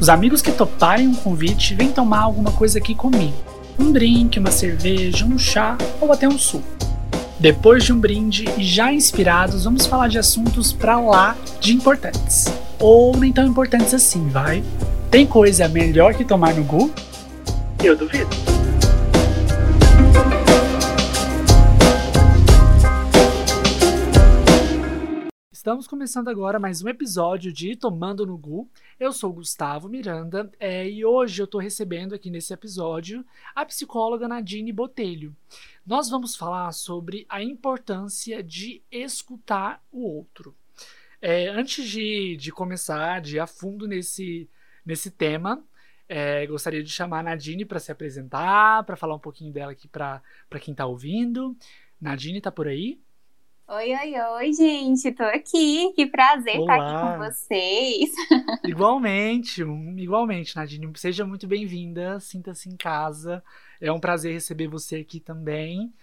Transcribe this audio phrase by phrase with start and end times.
[0.00, 3.34] Os amigos que toparem um convite vêm tomar alguma coisa aqui comigo.
[3.78, 6.64] Um drink, uma cerveja, um chá ou até um suco.
[7.38, 12.46] Depois de um brinde e já inspirados, vamos falar de assuntos pra lá de importantes.
[12.78, 14.64] Ou nem tão importantes assim, vai?
[15.10, 16.90] Tem coisa melhor que tomar no Gu?
[17.84, 18.30] Eu duvido.
[25.60, 28.66] Estamos começando agora mais um episódio de Tomando no Gu.
[28.98, 33.22] Eu sou Gustavo Miranda é, e hoje eu estou recebendo aqui nesse episódio
[33.54, 35.36] a psicóloga Nadine Botelho.
[35.86, 40.56] Nós vamos falar sobre a importância de escutar o outro.
[41.20, 44.48] É, antes de, de começar, de ir a fundo nesse,
[44.82, 45.62] nesse tema,
[46.08, 49.88] é, gostaria de chamar a Nadine para se apresentar, para falar um pouquinho dela aqui
[49.88, 50.22] para
[50.58, 51.54] quem está ouvindo.
[52.00, 52.98] Nadine, está por aí?
[53.72, 55.92] Oi, oi, oi, gente, tô aqui.
[55.94, 58.10] Que prazer estar aqui com vocês.
[58.66, 59.62] Igualmente,
[59.96, 60.90] igualmente, Nadine.
[60.96, 63.44] Seja muito bem-vinda, sinta-se em casa.
[63.80, 65.94] É um prazer receber você aqui também.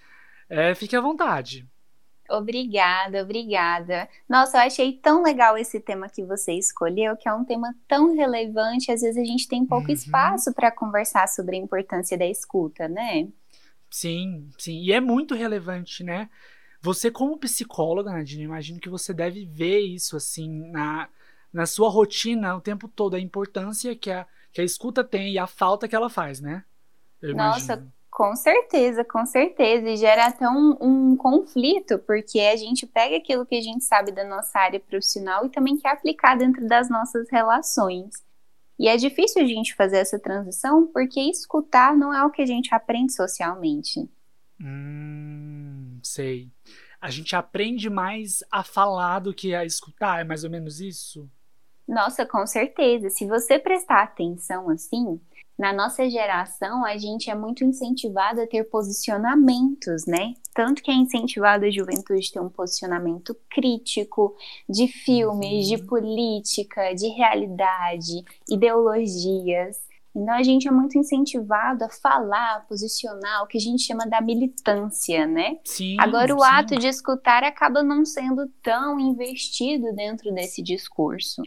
[0.49, 1.67] É, fique à vontade.
[2.29, 4.07] Obrigada, obrigada.
[4.29, 8.15] Nossa, eu achei tão legal esse tema que você escolheu, que é um tema tão
[8.15, 8.93] relevante.
[8.93, 9.93] Às vezes a gente tem pouco uhum.
[9.93, 13.27] espaço para conversar sobre a importância da escuta, né?
[13.91, 14.79] Sim, sim.
[14.83, 16.29] E é muito relevante, né?
[16.87, 21.09] Você, como psicóloga, Nadine, imagino que você deve ver isso assim na,
[21.51, 25.37] na sua rotina o tempo todo, a importância que a, que a escuta tem e
[25.37, 26.63] a falta que ela faz, né?
[27.21, 27.93] Eu Nossa, imagino.
[28.09, 29.89] com certeza, com certeza.
[29.89, 34.13] E gera até um, um conflito, porque a gente pega aquilo que a gente sabe
[34.13, 38.25] da nossa área profissional e também quer aplicar dentro das nossas relações.
[38.79, 42.45] E é difícil a gente fazer essa transição porque escutar não é o que a
[42.45, 44.09] gente aprende socialmente.
[44.59, 46.51] Hum, sei.
[46.99, 51.29] A gente aprende mais a falar do que a escutar, é mais ou menos isso?
[51.87, 53.09] Nossa, com certeza.
[53.09, 55.19] Se você prestar atenção assim,
[55.57, 60.33] na nossa geração a gente é muito incentivado a ter posicionamentos, né?
[60.53, 64.35] Tanto que é incentivado a juventude ter um posicionamento crítico
[64.69, 65.75] de filmes, uhum.
[65.75, 69.86] de política, de realidade, ideologias.
[70.17, 74.03] Então a gente é muito incentivado a falar, a posicionar o que a gente chama
[74.07, 75.59] da militância, né?
[75.63, 76.45] Sim, Agora o sim.
[76.45, 81.43] ato de escutar acaba não sendo tão investido dentro desse discurso.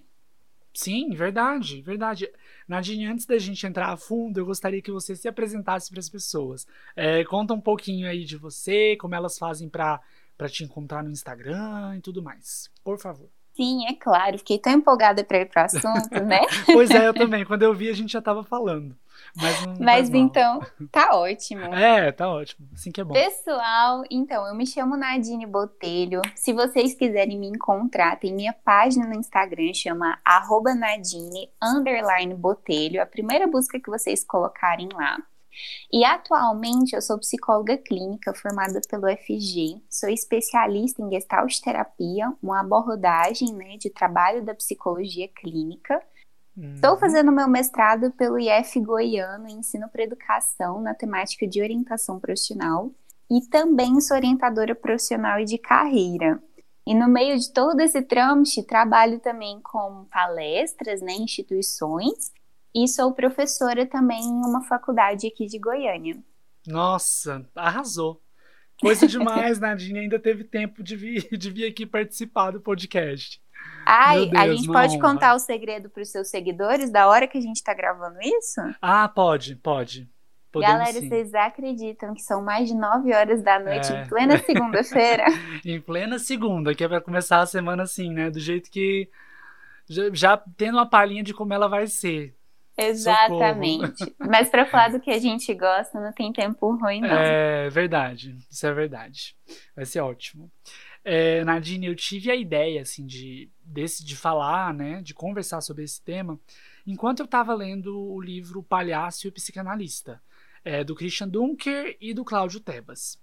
[0.73, 2.31] Sim, verdade, verdade.
[2.69, 6.09] Nadine, antes da gente entrar a fundo, eu gostaria que você se apresentasse para as
[6.09, 6.65] pessoas.
[6.95, 10.01] É, conta um pouquinho aí de você, como elas fazem para
[10.49, 12.71] te encontrar no Instagram e tudo mais.
[12.85, 13.29] Por favor.
[13.61, 14.39] Sim, é claro.
[14.39, 16.41] Fiquei tão empolgada para ir para o assunto, né?
[16.65, 17.45] pois é, eu também.
[17.45, 18.97] Quando eu vi, a gente já estava falando.
[19.37, 21.75] Mas, Mas então, tá ótimo.
[21.75, 22.67] É, tá ótimo.
[22.73, 23.13] Assim que é bom.
[23.13, 26.23] Pessoal, então, eu me chamo Nadine Botelho.
[26.35, 30.19] Se vocês quiserem me encontrar, tem minha página no Instagram, chama
[30.75, 33.03] Nadine Botelho.
[33.03, 35.19] A primeira busca que vocês colocarem lá.
[35.93, 42.61] E atualmente eu sou psicóloga clínica formada pelo FG, sou especialista em gestalt terapia, uma
[42.61, 46.01] abordagem né, de trabalho da psicologia clínica.
[46.57, 46.75] Uhum.
[46.75, 52.19] Estou fazendo meu mestrado pelo IF Goiano em Ensino para Educação na temática de orientação
[52.19, 52.91] profissional
[53.31, 56.43] e também sou orientadora profissional e de carreira.
[56.87, 62.33] E no meio de todo esse trâmite, trabalho também com palestras, né, instituições
[62.75, 66.17] e sou professora também em uma faculdade aqui de Goiânia.
[66.67, 68.21] Nossa, arrasou.
[68.81, 73.41] Coisa demais, Nadine ainda teve tempo de vir, de vir aqui participar do podcast.
[73.85, 75.13] Ai, Deus, a gente pode honra.
[75.13, 78.61] contar o segredo para os seus seguidores da hora que a gente está gravando isso?
[78.81, 80.09] Ah, pode, pode.
[80.53, 81.09] Podemos, Galera, sim.
[81.09, 84.03] vocês acreditam que são mais de 9 horas da noite é.
[84.03, 85.25] em plena segunda-feira?
[85.65, 88.31] em plena segunda, que é para começar a semana assim, né?
[88.31, 89.09] Do jeito que.
[89.89, 92.35] Já, já tendo uma palhinha de como ela vai ser.
[92.89, 94.15] Exatamente.
[94.19, 97.09] Mas para falar do que a gente gosta, não tem tempo ruim, não.
[97.09, 99.37] É verdade, isso é verdade.
[99.75, 100.51] Vai ser ótimo.
[101.05, 105.85] É, Nadine, eu tive a ideia, assim, de, desse, de falar, né, de conversar sobre
[105.85, 106.39] esse tema,
[106.87, 110.21] enquanto eu estava lendo o livro Palhaço e o Psicanalista,
[110.63, 113.19] é, do Christian Dunker e do Cláudio Tebas.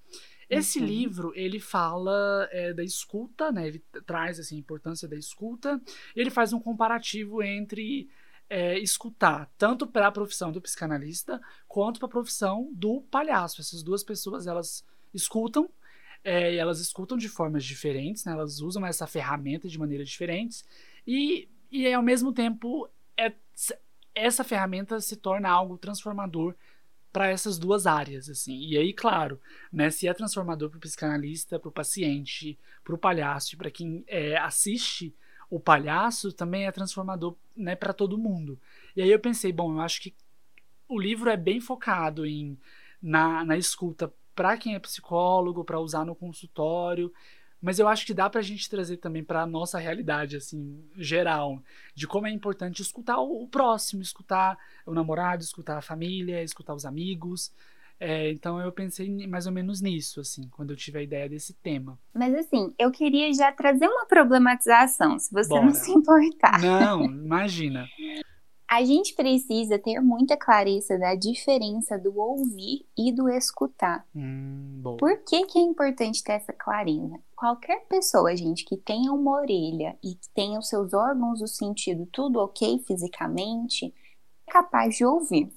[0.49, 0.85] Esse uhum.
[0.85, 5.79] livro, ele fala é, da escuta, né, ele traz, assim, a importância da escuta,
[6.15, 8.09] ele faz um comparativo entre
[8.49, 13.61] é, escutar tanto para a profissão do psicanalista quanto para a profissão do palhaço.
[13.61, 15.69] Essas duas pessoas elas escutam
[16.23, 18.33] é, elas escutam de formas diferentes, né?
[18.33, 20.65] elas usam essa ferramenta de maneiras diferentes
[21.05, 23.31] e, e ao mesmo tempo é,
[24.13, 26.53] essa ferramenta se torna algo transformador
[27.13, 28.59] para essas duas áreas, assim.
[28.59, 29.39] E aí, claro,
[29.71, 34.03] né, se é transformador para o psicanalista, para o paciente, para o palhaço, para quem
[34.07, 35.15] é, assiste
[35.49, 38.59] o palhaço também é transformador né, para todo mundo.
[38.95, 40.13] E aí eu pensei, bom, eu acho que
[40.87, 42.57] o livro é bem focado em
[43.01, 47.11] na, na escuta para quem é psicólogo, para usar no consultório,
[47.61, 50.83] mas eu acho que dá para a gente trazer também para a nossa realidade, assim,
[50.95, 51.61] geral,
[51.95, 56.85] de como é importante escutar o próximo, escutar o namorado, escutar a família, escutar os
[56.85, 57.51] amigos.
[57.99, 61.53] É, então eu pensei mais ou menos nisso, assim, quando eu tive a ideia desse
[61.55, 61.97] tema.
[62.13, 65.65] Mas assim, eu queria já trazer uma problematização, se você Bora.
[65.65, 66.61] não se importar.
[66.61, 67.87] Não, imagina.
[68.69, 74.05] A gente precisa ter muita clareza da diferença do ouvir e do escutar.
[74.13, 77.17] Hum, Por que, que é importante ter essa clareza?
[77.33, 82.05] Qualquer pessoa, gente, que tenha uma orelha e que tenha os seus órgãos do sentido
[82.11, 83.93] tudo ok fisicamente,
[84.45, 85.49] é capaz de ouvir.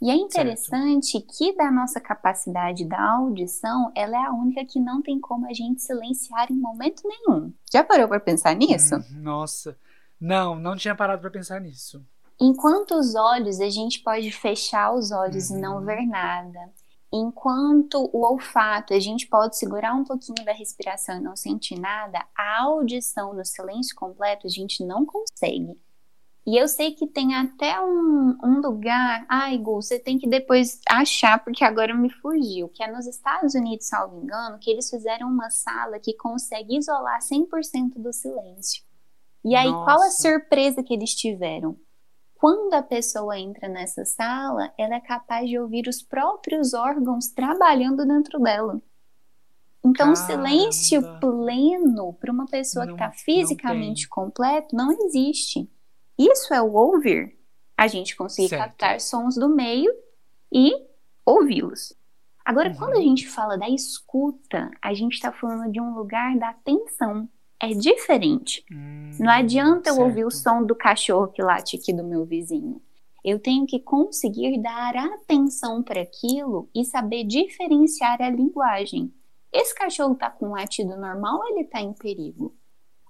[0.00, 1.26] E é interessante certo.
[1.36, 5.52] que da nossa capacidade da audição, ela é a única que não tem como a
[5.54, 7.52] gente silenciar em momento nenhum.
[7.72, 8.96] Já parou para pensar nisso?
[8.96, 9.76] Hum, nossa,
[10.20, 12.04] não, não tinha parado para pensar nisso.
[12.38, 15.56] Enquanto os olhos, a gente pode fechar os olhos uhum.
[15.56, 15.84] e não uhum.
[15.86, 16.70] ver nada.
[17.12, 22.22] Enquanto o olfato, a gente pode segurar um pouquinho da respiração e não sentir nada,
[22.36, 25.78] a audição no silêncio completo a gente não consegue.
[26.46, 30.80] E eu sei que tem até um, um lugar, ai, Gu, você tem que depois
[30.88, 35.28] achar, porque agora me fugiu, que é nos Estados Unidos, salvo engano, que eles fizeram
[35.28, 38.84] uma sala que consegue isolar 100% do silêncio.
[39.44, 39.84] E aí, Nossa.
[39.84, 41.76] qual a surpresa que eles tiveram?
[42.36, 48.06] Quando a pessoa entra nessa sala, ela é capaz de ouvir os próprios órgãos trabalhando
[48.06, 48.80] dentro dela.
[49.84, 55.68] Então, o silêncio pleno para uma pessoa não, que está fisicamente completo não existe.
[56.18, 57.36] Isso é o ouvir.
[57.76, 58.62] A gente conseguir certo.
[58.62, 59.92] captar sons do meio
[60.52, 60.72] e
[61.24, 61.92] ouvi-los.
[62.44, 62.76] Agora, uhum.
[62.76, 67.28] quando a gente fala da escuta, a gente está falando de um lugar da atenção
[67.60, 68.64] é diferente.
[68.70, 69.98] Hum, não adianta certo.
[69.98, 72.80] eu ouvir o som do cachorro que late aqui do meu vizinho.
[73.24, 79.12] Eu tenho que conseguir dar atenção para aquilo e saber diferenciar a linguagem.
[79.52, 82.54] Esse cachorro está com um latido normal ou ele está em perigo?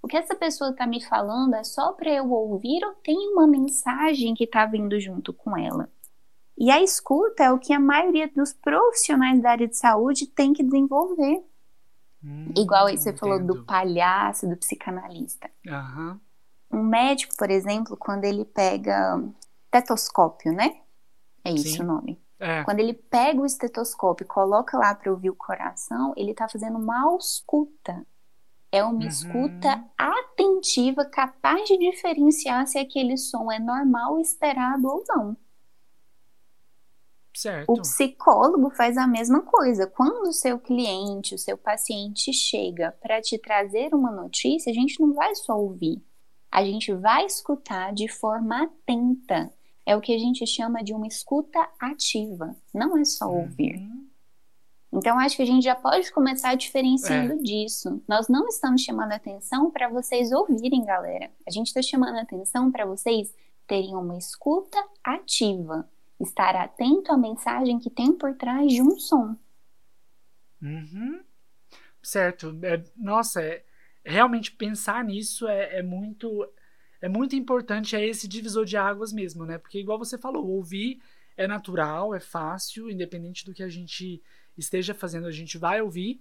[0.07, 3.45] O que essa pessoa está me falando é só para eu ouvir ou tem uma
[3.45, 5.91] mensagem que está vindo junto com ela?
[6.57, 10.53] E a escuta é o que a maioria dos profissionais da área de saúde tem
[10.53, 11.45] que desenvolver.
[12.23, 13.19] Hum, Igual aí você entendo.
[13.19, 15.51] falou do palhaço, do psicanalista.
[15.67, 16.21] Uhum.
[16.71, 19.21] Um médico, por exemplo, quando ele pega
[19.65, 20.83] estetoscópio, né?
[21.45, 21.83] É isso Sim.
[21.83, 22.23] o nome.
[22.39, 22.63] É.
[22.63, 26.79] Quando ele pega o estetoscópio e coloca lá para ouvir o coração, ele está fazendo
[26.79, 28.07] uma escuta.
[28.77, 29.09] É uma uhum.
[29.09, 35.35] escuta atentiva, capaz de diferenciar se aquele som é normal, esperado ou não.
[37.35, 37.73] Certo.
[37.73, 39.87] O psicólogo faz a mesma coisa.
[39.87, 45.01] Quando o seu cliente, o seu paciente chega para te trazer uma notícia, a gente
[45.01, 46.03] não vai só ouvir.
[46.51, 49.51] A gente vai escutar de forma atenta.
[49.87, 52.55] É o que a gente chama de uma escuta ativa.
[52.75, 54.06] Não é só uhum.
[54.93, 57.37] Então, acho que a gente já pode começar diferenciando é.
[57.37, 58.03] disso.
[58.09, 61.31] Nós não estamos chamando atenção para vocês ouvirem, galera.
[61.47, 63.35] A gente está chamando atenção para vocês
[63.67, 65.89] terem uma escuta ativa
[66.21, 69.37] estar atento à mensagem que tem por trás de um som.
[70.63, 71.21] Uhum.
[72.03, 72.59] Certo.
[72.63, 73.65] É, nossa, é,
[74.05, 76.49] realmente pensar nisso é, é, muito
[77.01, 79.59] é muito importante, é esse divisor de águas mesmo, né?
[79.59, 81.01] Porque igual você falou, ouvir
[81.37, 84.23] é natural, é fácil, independente do que a gente
[84.57, 86.21] esteja fazendo, a gente vai ouvir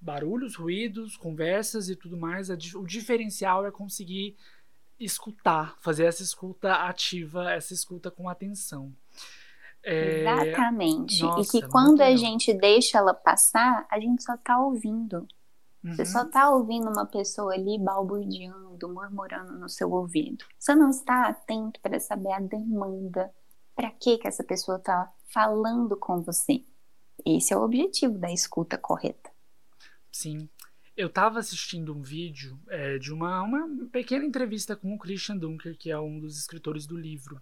[0.00, 2.48] barulhos, ruídos, conversas e tudo mais.
[2.74, 4.36] O diferencial é conseguir
[4.98, 8.92] escutar, fazer essa escuta ativa, essa escuta com atenção.
[9.82, 10.22] É...
[10.22, 11.22] Exatamente.
[11.22, 15.26] Nossa, e que quando a gente deixa ela passar, a gente só tá ouvindo.
[15.84, 15.94] Uhum.
[15.94, 20.44] Você só tá ouvindo uma pessoa ali balbuciando, murmurando no seu ouvido.
[20.58, 23.32] Você não está atento para saber a demanda.
[23.76, 26.64] Para que que essa pessoa tá falando com você?
[27.24, 29.30] Esse é o objetivo da escuta correta.
[30.10, 30.48] Sim.
[30.96, 35.76] Eu estava assistindo um vídeo é, de uma, uma pequena entrevista com o Christian Dunker,
[35.76, 37.40] que é um dos escritores do livro.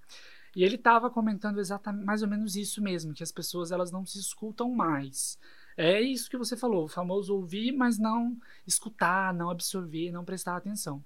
[0.55, 4.05] E ele estava comentando exatamente mais ou menos isso mesmo, que as pessoas elas não
[4.05, 5.39] se escutam mais.
[5.77, 10.57] É isso que você falou, o famoso ouvir, mas não escutar, não absorver, não prestar
[10.57, 11.05] atenção.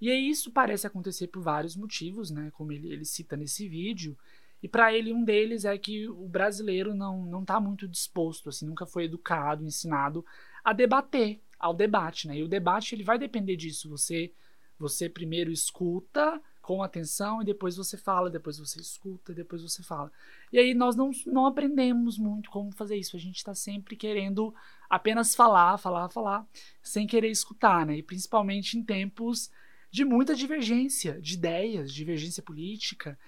[0.00, 2.50] E isso parece acontecer por vários motivos, né?
[2.52, 4.16] Como ele, ele cita nesse vídeo.
[4.62, 8.66] E para ele um deles é que o brasileiro não não está muito disposto, assim,
[8.66, 10.24] nunca foi educado, ensinado
[10.64, 12.38] a debater, ao debate, né?
[12.38, 13.88] E o debate ele vai depender disso.
[13.90, 14.32] Você
[14.78, 20.10] você primeiro escuta com atenção e depois você fala, depois você escuta, depois você fala.
[20.52, 23.16] E aí nós não, não aprendemos muito como fazer isso.
[23.16, 24.54] A gente está sempre querendo
[24.88, 26.46] apenas falar, falar, falar,
[26.80, 27.96] sem querer escutar, né?
[27.96, 29.50] E principalmente em tempos
[29.90, 33.18] de muita divergência de ideias, divergência política,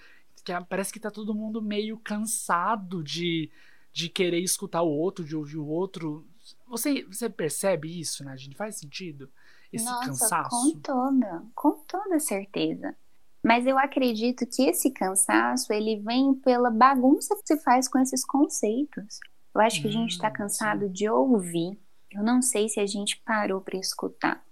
[0.44, 3.50] que parece que tá todo mundo meio cansado de,
[3.92, 6.26] de querer escutar o outro, de ouvir o outro.
[6.68, 8.56] Você, você percebe isso, né, gente?
[8.56, 9.30] Faz sentido?
[9.72, 10.50] Esse Nossa, cansaço?
[10.50, 12.94] com toda, com toda certeza.
[13.42, 18.24] Mas eu acredito que esse cansaço, ele vem pela bagunça que se faz com esses
[18.24, 19.18] conceitos.
[19.54, 21.78] Eu acho que a gente está Hum, cansado de ouvir.
[22.10, 24.42] Eu não sei se a gente parou para escutar.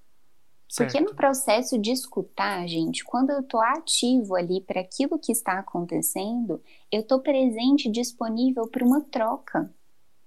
[0.77, 1.11] Porque Certo.
[1.11, 6.63] no processo de escutar, gente, quando eu tô ativo ali para aquilo que está acontecendo,
[6.91, 9.71] eu tô presente e disponível para uma troca.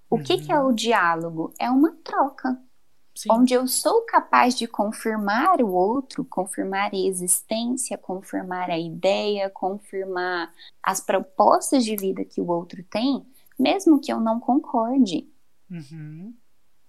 [0.07, 1.51] O que, que é o diálogo?
[1.59, 2.61] É uma troca,
[3.15, 3.29] Sim.
[3.31, 10.53] onde eu sou capaz de confirmar o outro, confirmar a existência, confirmar a ideia, confirmar
[10.81, 13.25] as propostas de vida que o outro tem,
[13.57, 15.27] mesmo que eu não concorde.
[15.71, 16.35] Uhum.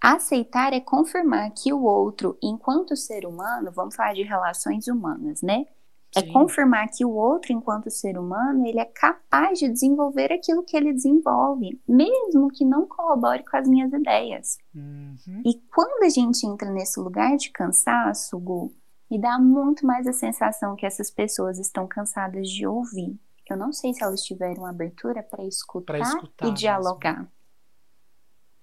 [0.06, 5.66] Aceitar é confirmar que o outro, enquanto ser humano, vamos falar de relações humanas, né?
[6.14, 6.32] É Sim.
[6.32, 10.92] confirmar que o outro, enquanto ser humano, ele é capaz de desenvolver aquilo que ele
[10.92, 14.58] desenvolve, mesmo que não corrobore com as minhas ideias.
[14.72, 15.42] Uhum.
[15.44, 18.72] E quando a gente entra nesse lugar de cansaço, Gu,
[19.10, 23.18] me dá muito mais a sensação que essas pessoas estão cansadas de ouvir.
[23.50, 27.28] Eu não sei se elas tiveram abertura para escutar, escutar e dialogar.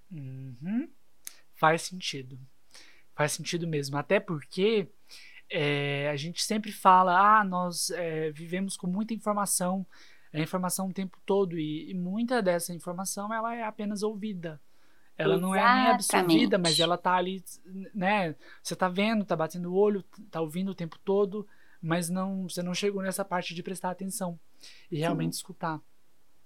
[0.10, 0.88] Uhum.
[1.63, 2.38] Faz sentido.
[3.15, 3.96] Faz sentido mesmo.
[3.96, 4.89] Até porque
[5.50, 9.86] é, a gente sempre fala, ah, nós é, vivemos com muita informação,
[10.34, 14.60] é informação o tempo todo, e, e muita dessa informação ela é apenas ouvida.
[15.17, 16.62] Ela não é nem absorvida, Exatamente.
[16.63, 17.41] mas ela tá ali,
[17.96, 18.36] né?
[18.62, 21.48] Você tá vendo, tá batendo o olho, tá ouvindo o tempo todo,
[21.82, 24.38] mas não, você não chegou nessa parte de prestar atenção
[24.91, 25.79] e realmente escutar.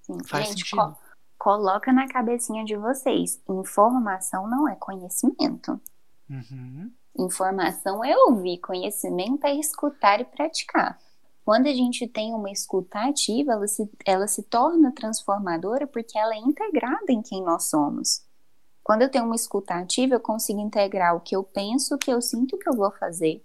[0.02, 0.20] Sim.
[0.26, 0.78] Faz sentido.
[0.78, 1.07] co-
[1.38, 5.80] coloca na cabecinha de vocês: informação não é conhecimento.
[6.30, 6.92] Uhum.
[7.18, 11.00] Informação é ouvir, conhecimento é escutar e praticar.
[11.44, 16.34] Quando a gente tem uma escuta ativa, ela se, ela se torna transformadora porque ela
[16.34, 18.22] é integrada em quem nós somos.
[18.84, 22.12] Quando eu tenho uma escuta ativa, eu consigo integrar o que eu penso, o que
[22.12, 23.44] eu sinto, o que eu vou fazer.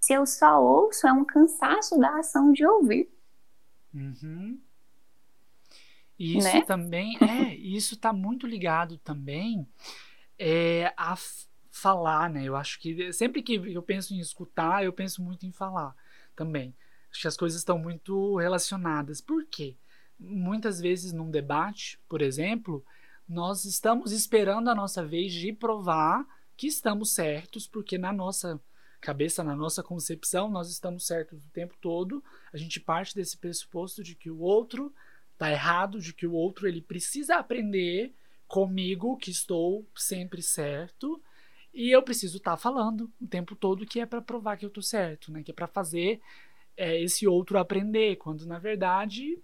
[0.00, 3.12] Se eu só ouço, é um cansaço da ação de ouvir.
[3.92, 4.58] Uhum.
[6.20, 6.62] E isso Né?
[6.66, 9.66] também, é, isso tá muito ligado também
[10.38, 11.16] é, a
[11.70, 12.44] falar, né?
[12.44, 15.96] Eu acho que sempre que eu penso em escutar, eu penso muito em falar
[16.36, 16.74] também.
[17.10, 19.22] Acho que as coisas estão muito relacionadas.
[19.22, 19.78] Por quê?
[20.18, 22.84] Muitas vezes num debate, por exemplo,
[23.26, 28.60] nós estamos esperando a nossa vez de provar que estamos certos, porque na nossa
[29.00, 32.22] cabeça, na nossa concepção, nós estamos certos o tempo todo.
[32.52, 34.92] A gente parte desse pressuposto de que o outro
[35.40, 38.12] tá errado, de que o outro ele precisa aprender
[38.46, 41.18] comigo que estou sempre certo
[41.72, 44.82] e eu preciso estar falando o tempo todo que é para provar que eu tô
[44.82, 45.42] certo, né?
[45.42, 46.20] Que é para fazer
[46.76, 49.38] é, esse outro aprender, quando na verdade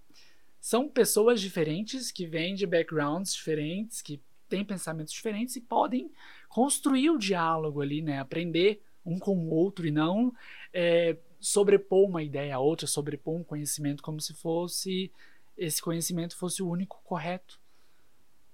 [0.60, 6.10] são pessoas diferentes que vêm de backgrounds diferentes, que têm pensamentos diferentes e podem
[6.46, 8.18] construir o diálogo ali, né?
[8.18, 10.30] Aprender um com o outro e não
[10.74, 15.10] é, sobrepor uma ideia a outra, sobrepor um conhecimento como se fosse
[15.56, 17.60] esse conhecimento fosse o único correto.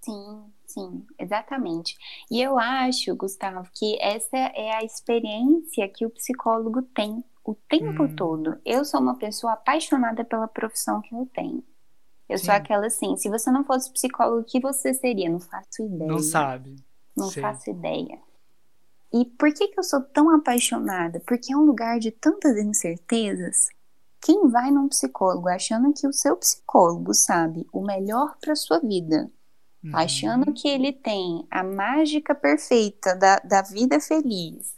[0.00, 1.96] Sim, sim, exatamente.
[2.30, 8.08] E eu acho, Gustavo, que essa é a experiência que o psicólogo tem o tempo
[8.08, 8.16] Hum.
[8.16, 8.60] todo.
[8.64, 11.62] Eu sou uma pessoa apaixonada pela profissão que eu tenho.
[12.28, 12.46] Eu Sim.
[12.46, 15.30] sou aquela assim, se você não fosse psicólogo, o que você seria?
[15.30, 16.08] Não faço ideia.
[16.08, 16.76] Não sabe.
[17.16, 17.42] Não Sei.
[17.42, 18.20] faço ideia.
[19.12, 21.20] E por que, que eu sou tão apaixonada?
[21.26, 23.68] Porque é um lugar de tantas incertezas.
[24.24, 29.30] Quem vai num psicólogo achando que o seu psicólogo sabe o melhor para sua vida,
[29.84, 29.90] Uhum.
[29.94, 34.76] achando que ele tem a mágica perfeita da, da vida feliz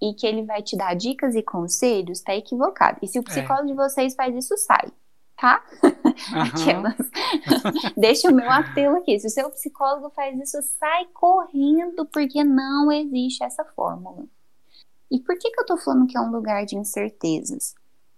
[0.00, 2.98] e que ele vai te dar dicas e conselhos, tá equivocado.
[3.02, 3.24] E se o É.
[3.24, 4.92] psicólogo de vocês faz isso, sai,
[5.36, 5.60] tá?
[6.38, 6.94] Aquelas.
[7.98, 9.18] Deixa o meu apelo aqui.
[9.18, 14.24] Se o seu psicólogo faz isso, sai correndo, porque não existe essa fórmula.
[15.10, 17.74] E por que, que eu tô falando que é um lugar de incertezas?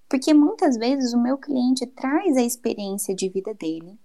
[0.09, 3.99] Porque muitas vezes o meu cliente traz a experiência de vida dele,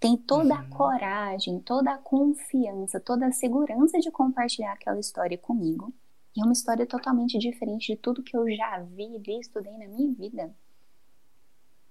[0.00, 0.70] tem toda a Uhum.
[0.70, 5.92] coragem, toda a confiança, toda a segurança de compartilhar aquela história comigo.
[6.36, 9.72] E é uma história totalmente diferente de tudo que eu já vi, li e estudei
[9.78, 10.54] na minha vida.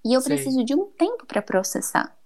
[0.04, 0.36] E eu Sei.
[0.36, 2.18] preciso de um tempo para processar.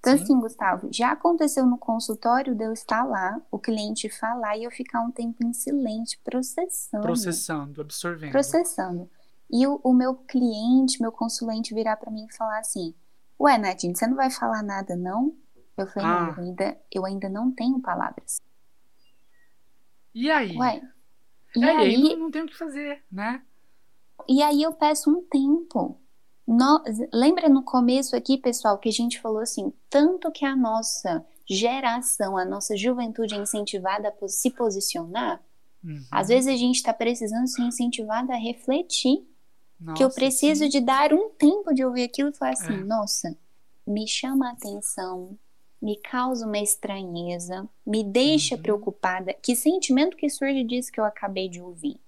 [0.00, 0.22] Então, Sim.
[0.22, 4.70] assim, Gustavo, já aconteceu no consultório de eu estar lá, o cliente falar e eu
[4.70, 7.02] ficar um tempo em silêncio, processando.
[7.02, 8.32] Processando, absorvendo.
[8.32, 9.10] Processando.
[9.50, 12.94] E o, o meu cliente, meu consulente, virar para mim e falar assim:
[13.40, 15.34] Ué, Nadine, você não vai falar nada, não?
[15.76, 16.20] Eu falei: Ah.
[16.20, 18.40] Não, eu ainda, eu ainda não tenho palavras.
[20.14, 20.56] E aí?
[20.56, 20.82] Ué.
[21.56, 23.42] E É, aí aí, não, não tem o que fazer, né?
[24.28, 25.98] E aí eu peço um tempo.
[26.46, 31.24] No, lembra no começo aqui, pessoal, que a gente falou assim, tanto que a nossa
[31.46, 35.42] geração, a nossa juventude é incentivada a se posicionar?
[35.84, 36.02] Uhum.
[36.10, 39.27] Às vezes a gente está precisando ser incentivada a refletir.
[39.80, 40.70] Nossa, que eu preciso sim.
[40.70, 42.84] de dar um tempo de ouvir aquilo e falar assim, é.
[42.84, 43.36] nossa,
[43.86, 45.38] me chama a atenção,
[45.80, 48.62] me causa uma estranheza, me deixa uhum.
[48.62, 49.34] preocupada.
[49.34, 52.00] Que sentimento que surge disso que eu acabei de ouvir?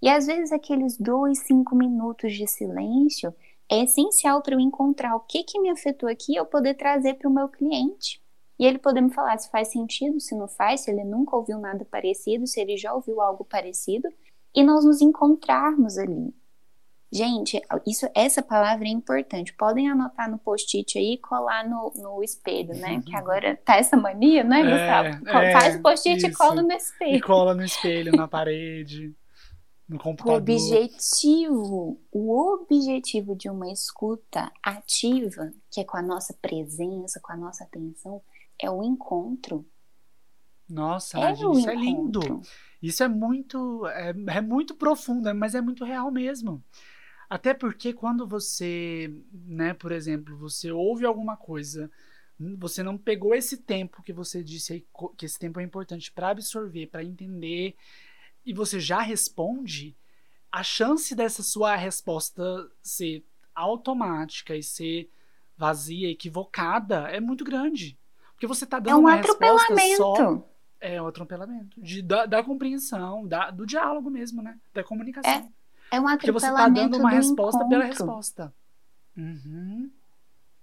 [0.00, 3.34] E às vezes aqueles dois, cinco minutos de silêncio
[3.68, 7.14] é essencial para eu encontrar o que, que me afetou aqui e eu poder trazer
[7.14, 8.22] para o meu cliente.
[8.58, 11.58] E ele poder me falar se faz sentido, se não faz, se ele nunca ouviu
[11.58, 14.08] nada parecido, se ele já ouviu algo parecido,
[14.54, 16.34] e nós nos encontrarmos ali.
[17.10, 19.54] Gente, isso, essa palavra é importante.
[19.54, 23.00] Podem anotar no post-it aí e colar no, no espelho, né?
[23.00, 25.28] Que agora tá essa mania, né, é, Gustavo?
[25.28, 27.16] É, Faz o post-it e cola no espelho.
[27.16, 29.14] E cola no espelho, na parede,
[29.88, 30.34] no computador.
[30.34, 37.32] O objetivo, o objetivo de uma escuta ativa, que é com a nossa presença, com
[37.32, 38.20] a nossa atenção,
[38.60, 39.64] é o encontro.
[40.68, 41.70] Nossa, é isso encontro.
[41.70, 42.40] é lindo.
[42.82, 46.62] Isso é muito, é, é muito profundo, mas é muito real mesmo.
[47.28, 51.90] Até porque quando você, né, por exemplo, você ouve alguma coisa,
[52.56, 56.30] você não pegou esse tempo que você disse aí, que esse tempo é importante para
[56.30, 57.76] absorver, para entender,
[58.46, 59.94] e você já responde,
[60.50, 65.10] a chance dessa sua resposta ser automática e ser
[65.56, 67.98] vazia, equivocada, é muito grande.
[68.32, 70.48] Porque você tá dando é um uma resposta só.
[70.80, 71.78] É um atropelamento.
[71.80, 74.56] De, da, da compreensão, da, do diálogo mesmo, né?
[74.72, 75.30] Da comunicação.
[75.30, 75.57] É.
[75.90, 77.68] É um atropelamento Porque você está dando uma resposta encontro.
[77.68, 78.54] pela resposta.
[79.16, 79.90] Uhum.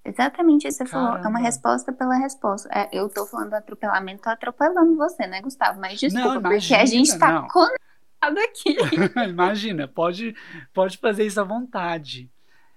[0.05, 1.11] Exatamente isso que você Caramba.
[1.13, 1.25] falou.
[1.25, 2.69] É uma resposta pela resposta.
[2.71, 5.79] É, eu tô falando do atropelamento, tô atropelando você, né, Gustavo?
[5.79, 7.47] Mas desculpa, não, imagina, porque a gente tá não.
[7.47, 8.77] conectado aqui.
[9.27, 10.35] imagina, pode,
[10.71, 12.31] pode fazer isso à vontade.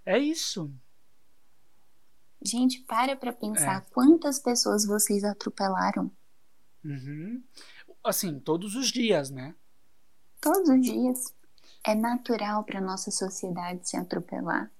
[0.07, 0.73] É isso.
[2.43, 3.93] Gente, para pra pensar é.
[3.93, 6.11] quantas pessoas vocês atropelaram.
[6.83, 7.43] Uhum.
[8.03, 9.55] Assim, todos os dias, né?
[10.41, 11.35] Todos os dias.
[11.85, 14.71] É natural para nossa sociedade se atropelar,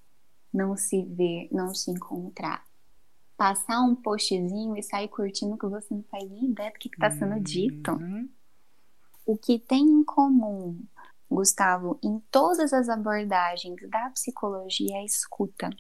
[0.53, 2.65] não se ver, não se encontrar.
[3.37, 7.11] Passar um postzinho e sair curtindo que você não faz nem ideia do que está
[7.11, 7.43] sendo uhum.
[7.43, 7.99] dito.
[9.25, 10.83] O que tem em comum,
[11.31, 15.71] Gustavo, em todas as abordagens da psicologia é a escuta.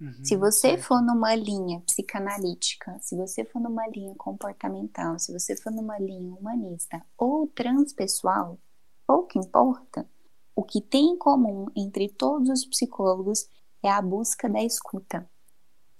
[0.00, 0.82] Uhum, se você certo.
[0.82, 6.34] for numa linha psicanalítica, se você for numa linha comportamental, se você for numa linha
[6.34, 8.58] humanista ou transpessoal,
[9.06, 10.06] pouco importa,
[10.56, 13.46] o que tem em comum entre todos os psicólogos
[13.82, 15.28] é a busca da escuta.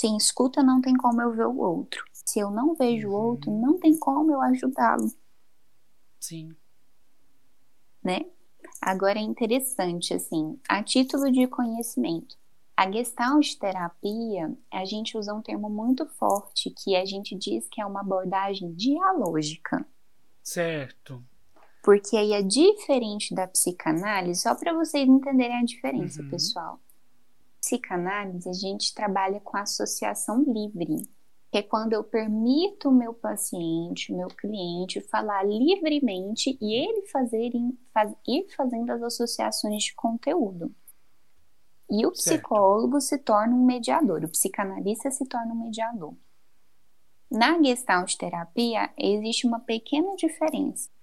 [0.01, 2.03] Sem escuta, não tem como eu ver o outro.
[2.13, 3.27] Se eu não vejo o uhum.
[3.27, 5.13] outro, não tem como eu ajudá-lo.
[6.19, 6.57] Sim.
[8.03, 8.25] Né?
[8.81, 12.37] Agora é interessante, assim, a título de conhecimento.
[12.75, 17.81] A gestalt terapia, a gente usa um termo muito forte que a gente diz que
[17.81, 19.87] é uma abordagem dialógica.
[20.43, 21.23] Certo.
[21.87, 26.31] Porque aí é diferente da psicanálise, só para vocês entenderem a diferença, uhum.
[26.31, 26.81] pessoal.
[27.61, 31.09] Psicanálise, a gente trabalha com associação livre,
[31.49, 37.07] que é quando eu permito o meu paciente, o meu cliente, falar livremente e ele
[37.07, 37.53] fazer,
[37.95, 40.75] faz, ir fazendo as associações de conteúdo.
[41.89, 43.21] E o psicólogo certo.
[43.21, 46.15] se torna um mediador, o psicanalista se torna um mediador.
[47.31, 50.96] Na gestalt terapia, existe uma pequena diferença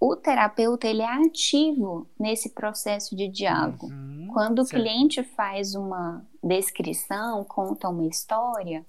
[0.00, 3.86] o terapeuta ele é ativo nesse processo de diálogo.
[3.86, 4.80] Uhum, Quando certo.
[4.80, 8.84] o cliente faz uma descrição, conta uma história,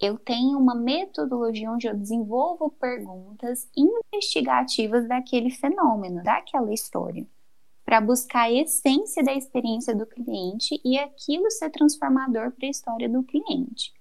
[0.00, 7.26] eu tenho uma metodologia onde eu desenvolvo perguntas investigativas daquele fenômeno, daquela história,
[7.84, 13.08] para buscar a essência da experiência do cliente e aquilo ser transformador para a história
[13.08, 13.92] do cliente.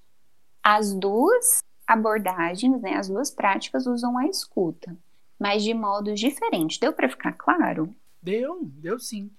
[0.63, 4.97] As duas abordagens, né, as duas práticas usam a escuta
[5.43, 6.77] mas de modos diferentes.
[6.77, 7.93] Deu para ficar claro?
[8.21, 9.29] Deu, deu sim.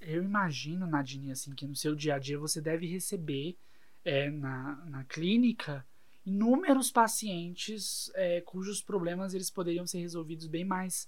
[0.00, 3.54] Eu imagino, Nadine, assim, que no seu dia a dia você deve receber
[4.02, 5.84] é, na, na clínica
[6.24, 11.06] inúmeros pacientes é, cujos problemas eles poderiam ser resolvidos bem mais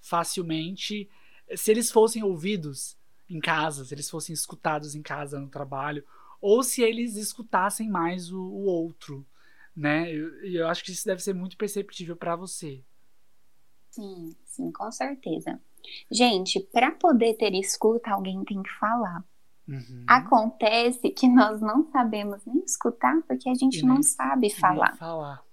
[0.00, 1.08] facilmente
[1.54, 2.96] se eles fossem ouvidos
[3.30, 6.04] em casa, se eles fossem escutados em casa, no trabalho,
[6.40, 9.24] ou se eles escutassem mais o, o outro,
[9.76, 10.12] né?
[10.12, 12.82] Eu, eu acho que isso deve ser muito perceptível para você.
[13.92, 15.60] Sim, sim, com certeza.
[16.10, 19.22] Gente, para poder ter escuta, alguém tem que falar.
[19.68, 20.04] Uhum.
[20.08, 24.96] Acontece que nós não sabemos nem escutar porque a gente não sabe falar.
[24.96, 25.44] falar.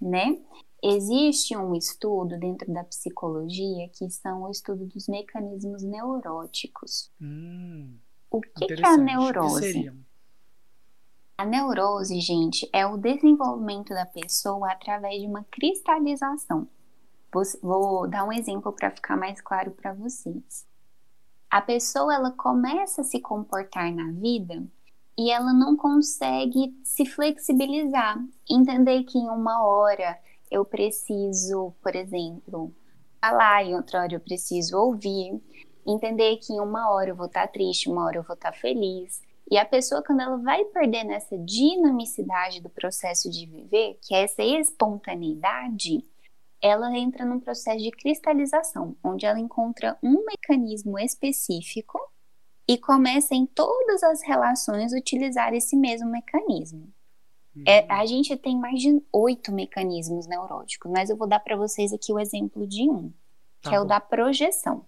[0.00, 0.40] Né?
[0.82, 7.10] Existe um estudo dentro da psicologia que são o estudo dos mecanismos neuróticos.
[7.20, 7.96] Hum.
[8.28, 9.92] O que, que é a neurose?
[11.38, 16.68] A neurose, gente, é o desenvolvimento da pessoa através de uma cristalização.
[17.62, 20.66] Vou, dar um exemplo para ficar mais claro para vocês.
[21.50, 24.62] A pessoa ela começa a se comportar na vida
[25.16, 28.18] e ela não consegue se flexibilizar,
[28.48, 30.18] entender que em uma hora
[30.50, 32.74] eu preciso, por exemplo,
[33.20, 35.40] falar, em outra hora eu preciso ouvir,
[35.86, 38.52] entender que em uma hora eu vou estar tá triste, uma hora eu vou estar
[38.52, 39.22] tá feliz.
[39.50, 44.22] E a pessoa, quando ela vai perder nessa dinamicidade do processo de viver, que é
[44.22, 46.04] essa espontaneidade,
[46.62, 52.00] ela entra num processo de cristalização, onde ela encontra um mecanismo específico
[52.68, 56.88] e começa em todas as relações utilizar esse mesmo mecanismo.
[57.54, 57.64] Uhum.
[57.66, 61.92] É, a gente tem mais de oito mecanismos neuróticos, mas eu vou dar para vocês
[61.92, 63.12] aqui o exemplo de um,
[63.60, 64.76] tá que é o da projeção.
[64.78, 64.86] O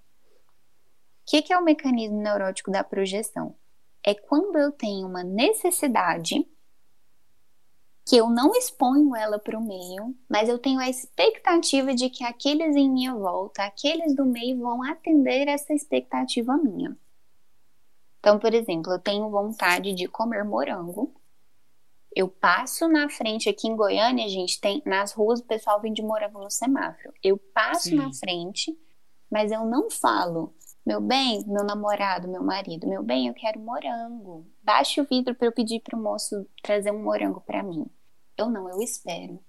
[1.27, 3.57] que, que é o mecanismo neurótico da projeção?
[4.07, 6.47] É quando eu tenho uma necessidade
[8.05, 12.23] que eu não exponho ela para o meio, mas eu tenho a expectativa de que
[12.23, 16.97] aqueles em minha volta, aqueles do meio, vão atender essa expectativa minha.
[18.21, 21.15] Então, por exemplo, eu tenho vontade de comer morango,
[22.15, 26.01] eu passo na frente aqui em Goiânia, a gente tem nas ruas o pessoal vende
[26.01, 27.13] morango no semáforo.
[27.23, 27.97] Eu passo Sim.
[27.97, 28.77] na frente,
[29.31, 34.47] mas eu não falo, meu bem, meu namorado, meu marido, meu bem, eu quero morango.
[34.63, 37.87] Baixe o vidro para eu pedir para o moço trazer um morango para mim.
[38.37, 39.41] Eu não, eu espero.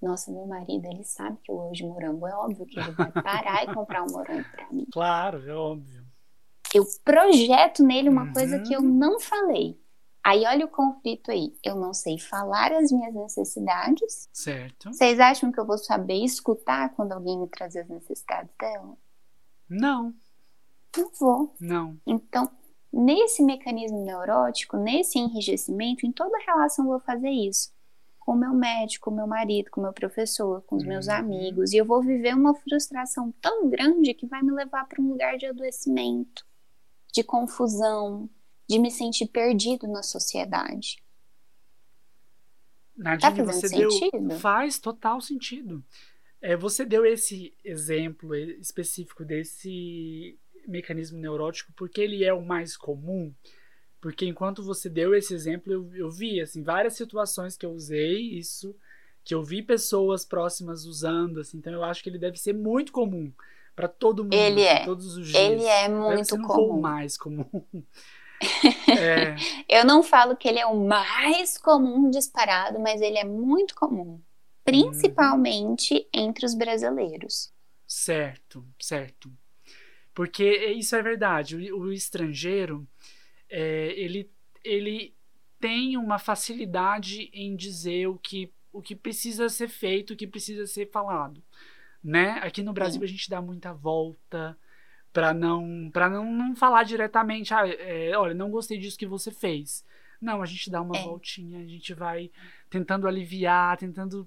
[0.00, 2.26] Nossa, meu marido, ele sabe que eu de morango.
[2.26, 4.86] É óbvio que ele vai parar e comprar um morango para mim.
[4.92, 6.06] Claro, é óbvio.
[6.72, 8.32] Eu projeto nele uma uhum.
[8.32, 8.94] coisa que eu uhum.
[8.94, 9.80] não falei.
[10.22, 11.56] Aí olha o conflito aí.
[11.64, 14.28] Eu não sei falar as minhas necessidades.
[14.32, 14.92] Certo.
[14.92, 18.96] Vocês acham que eu vou saber escutar quando alguém me trazer as necessidades dela?
[19.68, 20.12] Não.
[20.96, 21.54] Não vou.
[21.60, 21.96] Não.
[22.06, 22.50] Então,
[22.92, 27.74] nesse mecanismo neurótico, nesse enrijecimento, em toda relação eu vou fazer isso.
[28.18, 30.88] Com o meu médico, com o meu marido, com o meu professor, com os uhum.
[30.88, 31.72] meus amigos.
[31.72, 35.36] E eu vou viver uma frustração tão grande que vai me levar para um lugar
[35.36, 36.44] de adoecimento,
[37.12, 38.28] de confusão,
[38.68, 41.02] de me sentir perdido na sociedade.
[42.96, 44.28] Nadine, tá você sentido?
[44.28, 45.84] deu faz total sentido.
[46.40, 53.32] É, você deu esse exemplo específico desse mecanismo neurótico porque ele é o mais comum.
[54.00, 58.20] Porque enquanto você deu esse exemplo, eu, eu vi assim várias situações que eu usei
[58.38, 58.76] isso,
[59.24, 61.58] que eu vi pessoas próximas usando, assim.
[61.58, 63.32] Então eu acho que ele deve ser muito comum
[63.74, 64.84] para todo mundo, ele assim, é.
[64.84, 65.42] todos os dias.
[65.42, 66.80] Ele é muito comum.
[66.80, 67.46] mais comum.
[68.86, 69.34] É.
[69.66, 74.20] Eu não falo que ele é o mais comum disparado, mas ele é muito comum,
[74.62, 76.08] principalmente hum.
[76.12, 77.50] entre os brasileiros.
[77.86, 79.32] Certo, certo.
[80.16, 81.70] Porque isso é verdade.
[81.70, 82.88] O, o estrangeiro,
[83.50, 84.30] é, ele,
[84.64, 85.14] ele
[85.60, 90.66] tem uma facilidade em dizer o que, o que precisa ser feito, o que precisa
[90.66, 91.42] ser falado.
[92.02, 92.30] Né?
[92.42, 94.56] Aqui no Brasil a gente dá muita volta,
[95.12, 99.30] para não para não, não falar diretamente, ah, é, olha, não gostei disso que você
[99.30, 99.84] fez.
[100.18, 101.02] Não, a gente dá uma é.
[101.02, 102.30] voltinha, a gente vai
[102.70, 104.26] tentando aliviar, tentando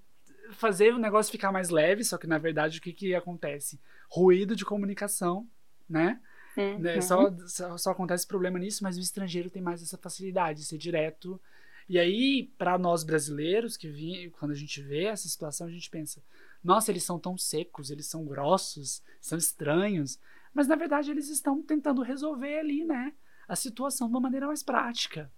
[0.52, 3.80] fazer o negócio ficar mais leve, só que na verdade o que, que acontece?
[4.08, 5.48] Ruído de comunicação,
[5.90, 6.20] né?
[6.56, 6.80] Uhum.
[6.80, 7.02] né?
[7.02, 10.78] Só, só, só, acontece problema nisso, mas o estrangeiro tem mais essa facilidade de ser
[10.78, 11.40] direto.
[11.88, 15.90] E aí, para nós brasileiros, que vi, quando a gente vê essa situação, a gente
[15.90, 16.22] pensa:
[16.64, 20.20] nossa, eles são tão secos, eles são grossos, são estranhos.
[20.54, 23.14] Mas na verdade eles estão tentando resolver ali, né,
[23.48, 25.32] a situação de uma maneira mais prática.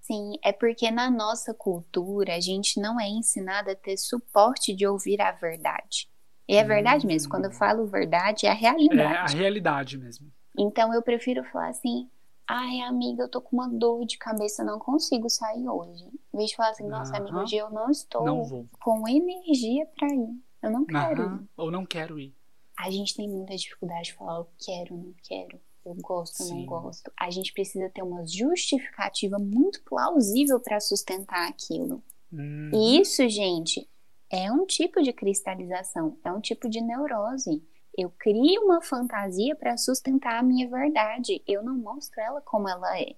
[0.00, 4.86] Sim, é porque na nossa cultura a gente não é ensinado a ter suporte de
[4.86, 6.08] ouvir a verdade.
[6.48, 7.08] E é verdade hum.
[7.08, 7.54] mesmo, quando eu hum.
[7.54, 9.00] falo verdade, é a realidade.
[9.00, 10.30] É a realidade mesmo.
[10.58, 12.08] Então eu prefiro falar assim:
[12.46, 16.04] ai, amiga, eu tô com uma dor de cabeça, não consigo sair hoje.
[16.32, 20.08] Em vez de falar assim: nossa, amiga, hoje eu não estou não com energia para
[20.14, 20.36] ir.
[20.62, 21.48] Eu não quero ir.
[21.56, 22.34] Ou não quero ir
[22.82, 26.60] a gente tem muita dificuldade de falar eu quero, não quero, eu gosto, Sim.
[26.60, 27.12] não gosto.
[27.18, 32.02] A gente precisa ter uma justificativa muito plausível para sustentar aquilo.
[32.32, 32.70] Uhum.
[32.72, 33.88] E isso, gente,
[34.32, 37.62] é um tipo de cristalização, é um tipo de neurose.
[37.96, 41.42] Eu crio uma fantasia para sustentar a minha verdade.
[41.46, 43.14] Eu não mostro ela como ela é.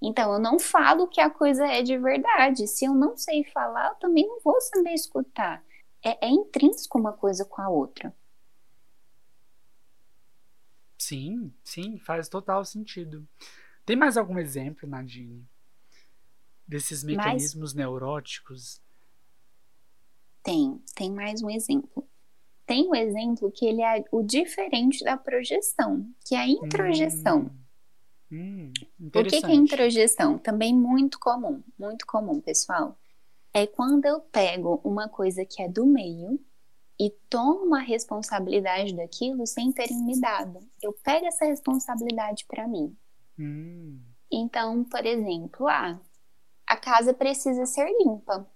[0.00, 2.66] Então, eu não falo que a coisa é de verdade.
[2.66, 5.62] Se eu não sei falar, eu também não vou saber escutar.
[6.02, 8.12] É, é intrínseco uma coisa com a outra.
[10.98, 13.28] Sim, sim, faz total sentido.
[13.84, 15.46] Tem mais algum exemplo, Nadine,
[16.66, 18.81] desses mecanismos neuróticos?
[20.42, 22.06] Tem, tem mais um exemplo.
[22.66, 27.42] Tem o um exemplo que ele é o diferente da projeção, que é a introjeção.
[27.42, 27.62] Hum.
[28.32, 30.38] Hum, o que, que é introjeição?
[30.38, 32.98] Também muito comum, muito comum, pessoal.
[33.52, 36.40] É quando eu pego uma coisa que é do meio
[36.98, 40.60] e tomo a responsabilidade daquilo sem terem me dado.
[40.82, 42.96] Eu pego essa responsabilidade para mim.
[43.38, 44.00] Hum.
[44.30, 46.00] Então, por exemplo, ah,
[46.66, 48.50] a casa precisa ser limpa.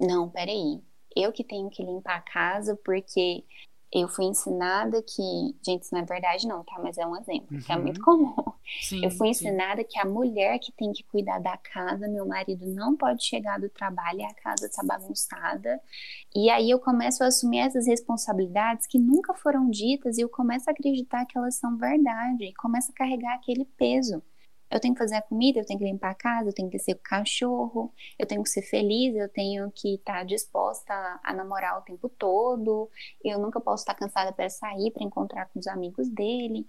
[0.00, 0.82] Não, peraí.
[1.16, 3.44] Eu que tenho que limpar a casa porque
[3.92, 6.78] eu fui ensinada que, gente, isso não é verdade não, tá?
[6.80, 7.60] Mas é um exemplo, uhum.
[7.60, 8.34] que é muito comum.
[8.82, 9.88] Sim, eu fui ensinada sim.
[9.90, 13.68] que a mulher que tem que cuidar da casa, meu marido não pode chegar do
[13.68, 15.80] trabalho e a casa tá bagunçada.
[16.34, 20.70] E aí eu começo a assumir essas responsabilidades que nunca foram ditas e eu começo
[20.70, 24.22] a acreditar que elas são verdade e começo a carregar aquele peso.
[24.70, 26.78] Eu tenho que fazer a comida, eu tenho que limpar a casa, eu tenho que
[26.78, 31.34] ser o cachorro, eu tenho que ser feliz, eu tenho que estar tá disposta a,
[31.34, 32.88] namorar o tempo todo,
[33.24, 36.64] eu nunca posso estar cansada para sair, para encontrar com os amigos dele.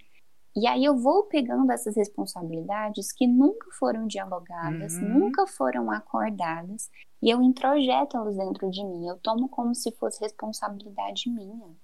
[0.54, 5.20] E aí eu vou pegando essas responsabilidades que nunca foram dialogadas, uhum.
[5.20, 6.90] nunca foram acordadas,
[7.22, 9.06] e eu introjeto elas dentro de mim.
[9.06, 11.74] Eu tomo como se fosse responsabilidade minha.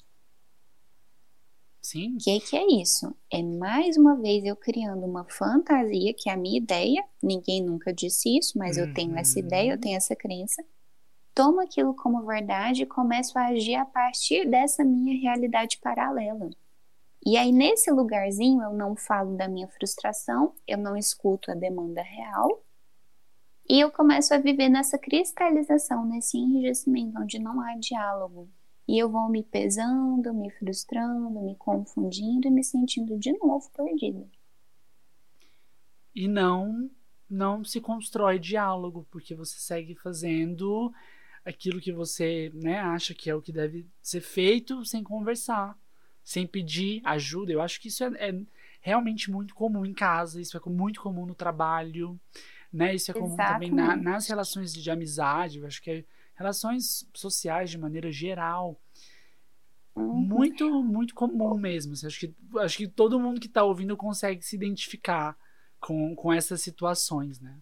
[1.89, 2.17] Sim.
[2.17, 3.17] O que, que é isso?
[3.33, 7.95] É mais uma vez eu criando uma fantasia, que é a minha ideia, ninguém nunca
[7.95, 8.85] disse isso, mas uhum.
[8.85, 9.81] eu tenho essa ideia, eu uhum.
[9.81, 10.63] tenho essa crença.
[11.35, 16.51] Tomo aquilo como verdade e começo a agir a partir dessa minha realidade paralela.
[17.25, 22.03] E aí, nesse lugarzinho, eu não falo da minha frustração, eu não escuto a demanda
[22.03, 22.63] real,
[23.67, 28.47] e eu começo a viver nessa cristalização, nesse enrijecimento, onde não há diálogo,
[28.89, 34.27] e eu vou me pesando, me frustrando, me confundindo e me sentindo de novo perdida.
[36.15, 36.91] E não
[37.29, 40.91] não se constrói diálogo, porque você segue fazendo
[41.45, 45.79] aquilo que você né, acha que é o que deve ser feito sem conversar,
[46.25, 47.53] sem pedir ajuda.
[47.53, 48.41] Eu acho que isso é, é
[48.81, 52.19] realmente muito comum em casa, isso é muito comum no trabalho,
[52.73, 52.95] né?
[52.95, 53.71] Isso é comum Exatamente.
[53.71, 55.59] também na, nas relações de, de amizade.
[55.59, 56.05] Eu acho que é
[56.39, 58.81] relações sociais de maneira geral.
[59.95, 60.15] Uhum.
[60.15, 61.93] Muito, muito comum mesmo.
[61.95, 65.37] Assim, acho, que, acho que todo mundo que está ouvindo consegue se identificar
[65.81, 67.59] com, com essas situações, né?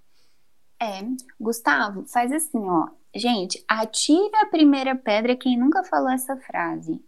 [0.78, 1.00] É,
[1.40, 2.88] Gustavo, faz assim, ó.
[3.14, 7.02] Gente, atire a primeira pedra quem nunca falou essa frase.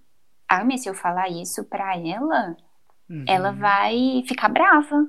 [0.49, 2.57] Ah, mas se eu falar isso pra ela,
[3.11, 3.25] uhum.
[3.29, 5.07] ela vai ficar brava.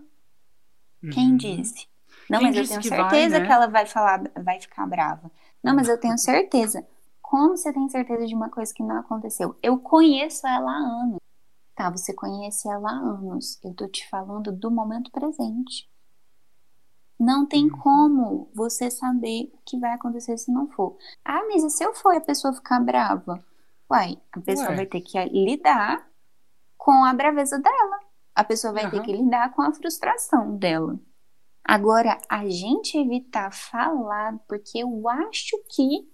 [1.02, 1.10] Uhum.
[1.10, 1.88] Quem disse?
[2.30, 3.46] Não, quem mas eu tenho certeza vai, né?
[3.46, 5.32] que ela vai falar, vai ficar brava.
[5.64, 6.86] Não, mas eu tenho certeza.
[7.22, 9.56] Como você tem certeza de uma coisa que não aconteceu?
[9.62, 11.20] Eu conheço ela há anos.
[11.76, 13.60] Tá, você conhece ela há anos.
[13.64, 15.90] Eu tô te falando do momento presente.
[17.20, 17.78] Não tem uhum.
[17.78, 20.98] como você saber o que vai acontecer se não for.
[21.24, 23.44] Ah, mas e se eu for e a pessoa ficar brava?
[23.92, 24.76] Uai, a pessoa Ué.
[24.78, 26.08] vai ter que lidar
[26.78, 28.00] com a braveza dela.
[28.34, 28.92] A pessoa vai uhum.
[28.92, 30.98] ter que lidar com a frustração dela.
[31.70, 36.10] Agora, a gente evitar falar, porque eu acho que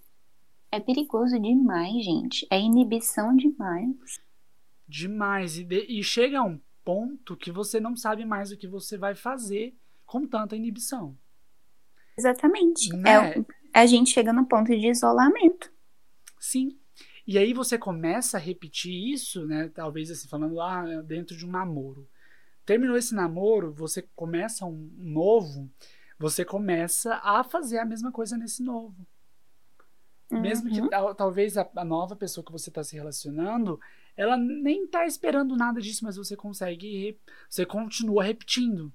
[0.69, 2.45] é perigoso demais, gente.
[2.51, 4.19] É inibição demais.
[4.85, 5.57] Demais.
[5.57, 8.97] E, de, e chega a um ponto que você não sabe mais o que você
[8.97, 9.73] vai fazer
[10.05, 11.17] com tanta inibição.
[12.17, 12.93] Exatamente.
[12.93, 13.39] Né?
[13.39, 15.71] É, a gente chega no ponto de isolamento.
[16.37, 16.77] Sim.
[17.25, 19.71] E aí você começa a repetir isso, né?
[19.73, 22.05] Talvez assim, falando lá ah, dentro de um namoro.
[22.65, 25.69] Terminou esse namoro, você começa um novo,
[26.17, 28.95] você começa a fazer a mesma coisa nesse novo.
[30.31, 30.41] Uhum.
[30.41, 30.89] Mesmo que uhum.
[31.15, 33.79] talvez a, a, nova pessoa que você está se relacionando,
[34.17, 38.91] ela nem está esperando nada disso, mas você consegue, você continua repetindo.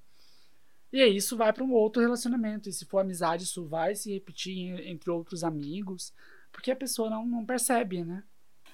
[0.92, 2.68] E aí isso vai para um outro relacionamento.
[2.68, 6.12] E se for amizade, isso vai se repetir entre outros amigos,
[6.50, 8.24] porque a pessoa não, não percebe, né?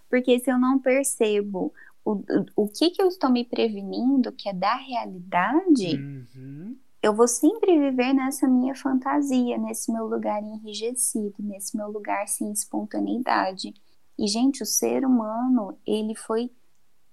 [0.09, 1.75] Porque se eu não percebo
[2.07, 2.23] o,
[2.55, 6.77] o que, que eu estou me prevenindo, que é da realidade, uhum.
[7.03, 12.53] eu vou sempre viver nessa minha fantasia, nesse meu lugar enrijecido, nesse meu lugar sem
[12.53, 13.75] espontaneidade.
[14.17, 16.49] E, gente, o ser humano, ele foi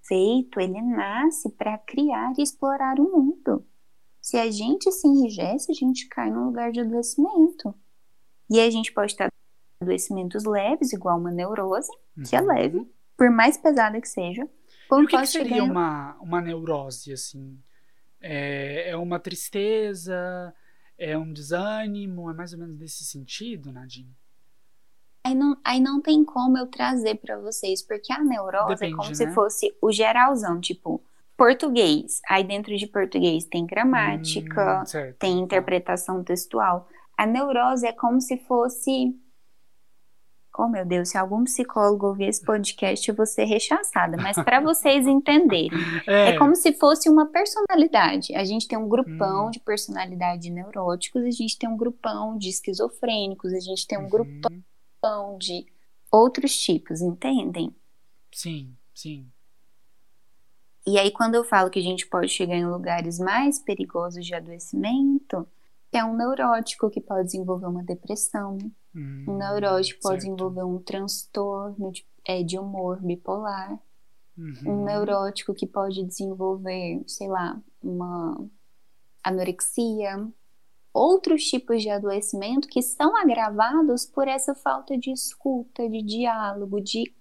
[0.03, 3.65] feito, ele nasce para criar e explorar o mundo.
[4.21, 7.73] Se a gente se enrijece, a gente cai num lugar de adoecimento.
[8.47, 9.29] E a gente pode estar
[9.81, 12.23] adoecimentos leves, igual uma neurose, uhum.
[12.23, 12.47] que é uhum.
[12.47, 14.47] leve, por mais pesada que seja,
[14.87, 17.59] como o que, que seria uma, uma neurose, assim?
[18.21, 20.53] É, é uma tristeza?
[20.97, 22.29] É um desânimo?
[22.29, 24.15] É mais ou menos nesse sentido, Nadine?
[25.25, 28.97] Aí não, aí não tem como eu trazer para vocês, porque a neurose Depende, é
[28.97, 29.15] como né?
[29.15, 31.01] se fosse o geralzão, tipo,
[31.37, 32.21] português.
[32.27, 36.87] Aí dentro de português tem gramática, hum, tem interpretação textual.
[37.17, 39.15] A neurose é como se fosse
[40.55, 44.17] Oh, meu Deus, se algum psicólogo ouvir esse podcast, eu vou ser rechaçada.
[44.17, 45.71] Mas para vocês entenderem,
[46.05, 46.29] é.
[46.29, 46.37] é.
[46.37, 48.35] como se fosse uma personalidade.
[48.35, 49.49] A gente tem um grupão hum.
[49.49, 54.09] de personalidade neuróticos, a gente tem um grupão de esquizofrênicos, a gente tem um uhum.
[54.09, 55.65] grupão de
[56.11, 57.75] outros tipos, entendem?
[58.31, 59.27] Sim, sim.
[60.85, 64.35] E aí, quando eu falo que a gente pode chegar em lugares mais perigosos de
[64.35, 65.47] adoecimento,
[65.91, 68.57] é um neurótico que pode desenvolver uma depressão,
[68.95, 70.35] hum, um neurótico pode certo.
[70.35, 73.79] desenvolver um transtorno de, é, de humor bipolar,
[74.37, 74.81] uhum.
[74.81, 78.45] um neurótico que pode desenvolver, sei lá, uma
[79.23, 80.27] anorexia,
[80.93, 87.13] outros tipos de adoecimento que são agravados por essa falta de escuta, de diálogo, de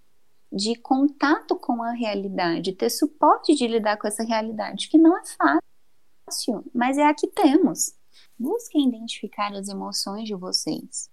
[0.53, 5.23] de contato com a realidade, ter suporte de lidar com essa realidade, que não é
[5.25, 7.95] fácil, mas é a que temos.
[8.39, 11.11] Busquem identificar as emoções de vocês.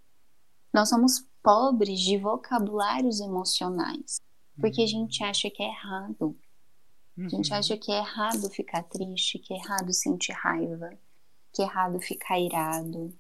[0.74, 4.20] Nós somos pobres de vocabulários emocionais,
[4.60, 6.38] porque a gente acha que é errado.
[7.18, 7.58] A gente uhum.
[7.58, 10.90] acha que é errado ficar triste, que é errado sentir raiva,
[11.54, 13.14] que é errado ficar irado.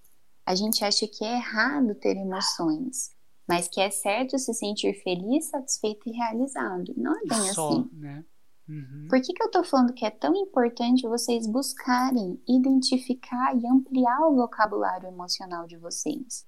[0.45, 3.17] A gente acha que é errado ter emoções
[3.49, 6.93] mas que é certo se sentir feliz, satisfeito e realizado.
[6.95, 7.89] Não é bem Só, assim.
[7.93, 8.23] Né?
[8.67, 9.07] Uhum.
[9.09, 14.27] Por que, que eu tô falando que é tão importante vocês buscarem identificar e ampliar
[14.27, 16.45] o vocabulário emocional de vocês?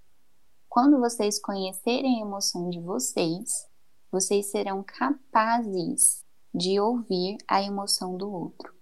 [0.71, 3.67] Quando vocês conhecerem a emoção de vocês,
[4.10, 6.23] vocês serão capazes
[6.55, 8.73] de ouvir a emoção do outro.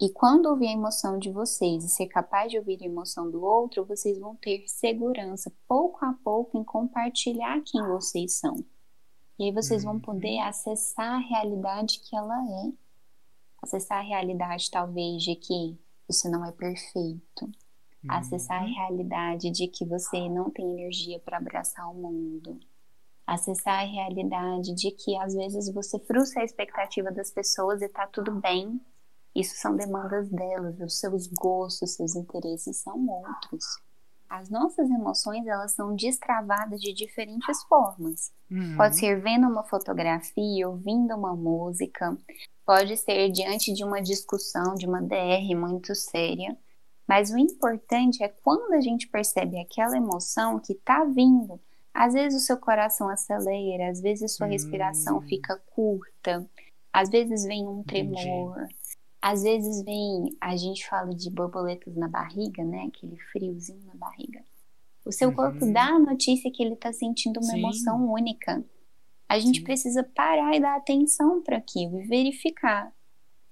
[0.00, 3.44] E quando ouvir a emoção de vocês e ser capaz de ouvir a emoção do
[3.44, 8.64] outro, vocês vão ter segurança pouco a pouco em compartilhar quem vocês são.
[9.38, 10.44] E aí vocês vão poder uhum.
[10.44, 12.72] acessar a realidade que ela é.
[13.60, 17.50] Acessar a realidade, talvez, de que você não é perfeito.
[18.08, 18.74] Acessar a uhum.
[18.74, 22.58] realidade de que você não tem energia para abraçar o mundo.
[23.26, 28.06] Acessar a realidade de que às vezes você frustra a expectativa das pessoas e tá
[28.06, 28.80] tudo bem
[29.34, 33.64] isso são demandas delas, os seus gostos, seus interesses são outros.
[34.28, 38.32] As nossas emoções, elas são destravadas de diferentes formas.
[38.50, 38.76] Uhum.
[38.76, 42.16] Pode ser vendo uma fotografia, ouvindo uma música,
[42.64, 46.56] pode ser diante de uma discussão, de uma DR muito séria.
[47.10, 51.60] Mas o importante é quando a gente percebe aquela emoção que está vindo.
[51.92, 55.22] Às vezes o seu coração acelera, às vezes sua respiração uhum.
[55.22, 56.48] fica curta,
[56.92, 58.56] às vezes vem um tremor.
[58.58, 58.80] Entendi
[59.20, 62.86] às vezes vem, a gente fala de borboletas na barriga, né?
[62.88, 64.42] Aquele friozinho na barriga.
[65.04, 65.72] O seu corpo uhum.
[65.72, 67.58] dá a notícia que ele está sentindo uma Sim.
[67.58, 68.64] emoção única.
[69.28, 69.64] A gente Sim.
[69.64, 72.92] precisa parar e dar atenção para aquilo e verificar.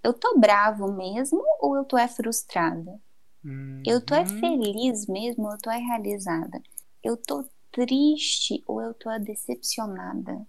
[0.03, 2.99] Eu tô bravo mesmo ou eu tô é frustrada?
[3.45, 3.83] Uhum.
[3.87, 4.41] Eu tô é uhum.
[4.41, 6.63] feliz mesmo ou eu tô é realizada?
[7.03, 10.47] Eu tô triste ou eu tô é decepcionada?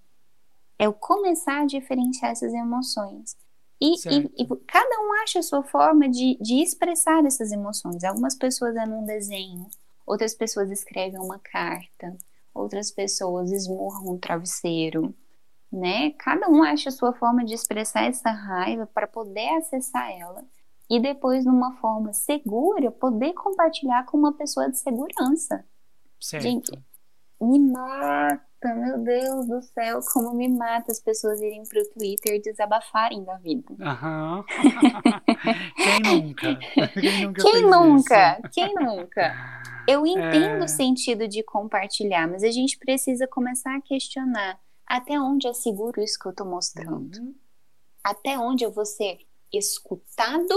[0.78, 3.38] É eu começar a diferenciar essas emoções.
[3.82, 8.04] E, e, e, cada um acha a sua forma de, de expressar essas emoções.
[8.04, 9.70] Algumas pessoas é num desenho,
[10.06, 12.18] outras pessoas escrevem uma carta,
[12.54, 15.16] outras pessoas esmurram um travesseiro,
[15.72, 16.12] né?
[16.12, 20.44] Cada um acha a sua forma de expressar essa raiva para poder acessar ela
[20.90, 25.64] e depois, numa forma segura, poder compartilhar com uma pessoa de segurança.
[26.20, 26.44] Certo.
[26.44, 26.72] Gente,
[27.40, 32.42] me mata meu Deus do céu, como me mata as pessoas irem pro Twitter e
[32.42, 33.74] desabafarem da vida.
[33.80, 34.44] Aham.
[35.78, 36.56] Quem nunca?
[37.00, 37.42] Quem nunca?
[37.44, 38.42] Quem nunca?
[38.52, 39.64] Quem nunca?
[39.88, 40.64] Eu entendo é...
[40.64, 46.02] o sentido de compartilhar, mas a gente precisa começar a questionar até onde é seguro
[46.02, 47.16] isso que eu tô mostrando.
[47.16, 47.36] Uhum.
[48.04, 49.20] Até onde eu vou ser
[49.54, 50.54] escutado,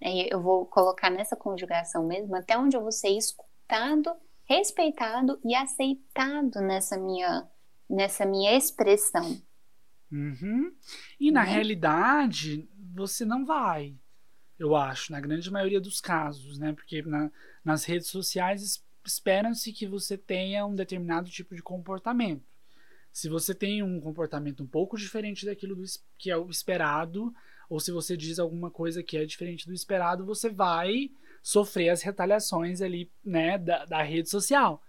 [0.00, 4.14] eu vou colocar nessa conjugação mesmo, até onde eu vou ser escutado
[4.46, 7.46] respeitado e aceitado nessa minha,
[7.90, 9.40] nessa minha expressão.
[10.10, 10.72] Uhum.
[11.18, 11.50] E na né?
[11.50, 13.94] realidade, você não vai,
[14.58, 16.72] eu acho, na grande maioria dos casos, né?
[16.72, 17.30] Porque na,
[17.64, 22.44] nas redes sociais esperam-se que você tenha um determinado tipo de comportamento.
[23.12, 25.84] Se você tem um comportamento um pouco diferente daquilo do,
[26.18, 27.34] que é o esperado,
[27.68, 31.10] ou se você diz alguma coisa que é diferente do esperado, você vai
[31.42, 34.82] sofrer as retaliações ali, né, da, da rede social.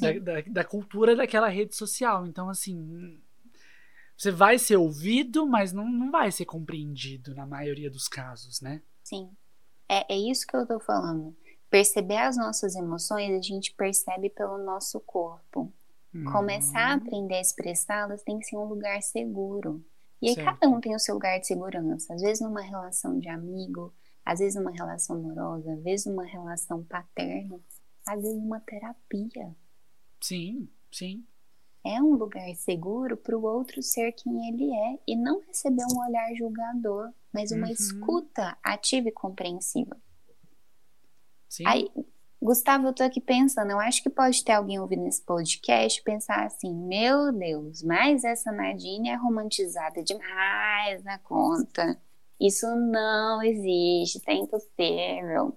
[0.00, 2.26] Da, da, da, cultura daquela rede social.
[2.26, 3.20] Então, assim,
[4.16, 8.80] você vai ser ouvido, mas não, não vai ser compreendido na maioria dos casos, né?
[9.04, 9.30] Sim.
[9.86, 11.36] É, é isso que eu tô falando.
[11.68, 15.70] Perceber as nossas emoções, a gente percebe pelo nosso corpo.
[16.30, 17.02] Começar a uhum.
[17.02, 19.82] aprender a expressá-las tem que ser um lugar seguro.
[20.22, 22.14] E aí cada um tem o seu lugar de segurança.
[22.14, 23.92] Às vezes numa relação de amigo,
[24.24, 27.58] às vezes numa relação amorosa, às vezes numa relação paterna,
[28.06, 29.54] às vezes numa terapia.
[30.20, 30.68] Sim.
[30.92, 31.26] Sim.
[31.84, 35.98] É um lugar seguro para o outro ser quem ele é e não receber um
[35.98, 37.72] olhar julgador, mas uma Uhum.
[37.72, 39.96] escuta ativa e compreensiva.
[41.48, 41.64] Sim.
[41.66, 41.90] Aí,
[42.42, 46.44] Gustavo, eu tô aqui pensando, eu acho que pode ter alguém ouvindo esse podcast pensar
[46.44, 51.96] assim, meu Deus, mas essa Nadine é romantizada demais na conta.
[52.40, 55.56] Isso não existe, tá impossível.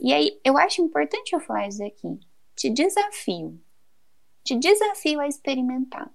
[0.00, 2.20] E aí, eu acho importante eu falar isso aqui.
[2.54, 3.60] Te desafio.
[4.44, 6.08] Te desafio a experimentar.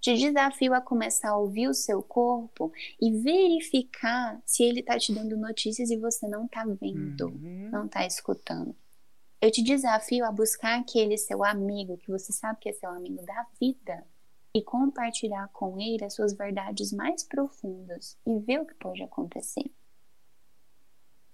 [0.00, 5.12] Te desafio a começar a ouvir o seu corpo e verificar se ele tá te
[5.12, 7.68] dando notícias e você não tá vendo Uhum.
[7.70, 8.74] não tá escutando.
[9.40, 13.22] Eu te desafio a buscar aquele seu amigo que você sabe que é seu amigo
[13.24, 14.06] da vida
[14.54, 19.70] e compartilhar com ele as suas verdades mais profundas e ver o que pode acontecer.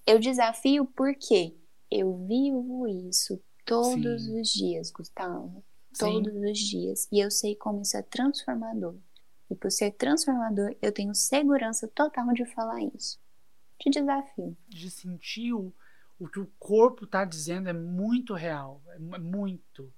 [0.05, 1.55] Eu desafio porque
[1.89, 4.41] eu vivo isso todos Sim.
[4.41, 5.63] os dias, Gustavo.
[5.93, 6.23] Sim.
[6.23, 7.09] Todos os dias.
[7.13, 8.97] E eu sei como isso é transformador.
[9.49, 13.21] E por ser transformador, eu tenho segurança total de falar isso.
[13.79, 14.57] Te desafio.
[14.69, 15.73] de sentir o,
[16.25, 19.93] o que o corpo tá dizendo é muito real, é é muito.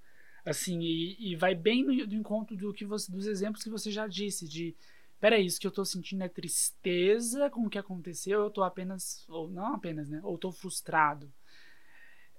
[0.45, 3.91] Assim, e, e vai bem no, no encontro do que você, dos exemplos que você
[3.91, 4.77] já disse, de
[5.21, 9.25] peraí, isso que eu tô sentindo é tristeza com o que aconteceu, eu tô apenas,
[9.29, 10.21] ou não apenas, né?
[10.23, 11.33] Ou tô frustrado.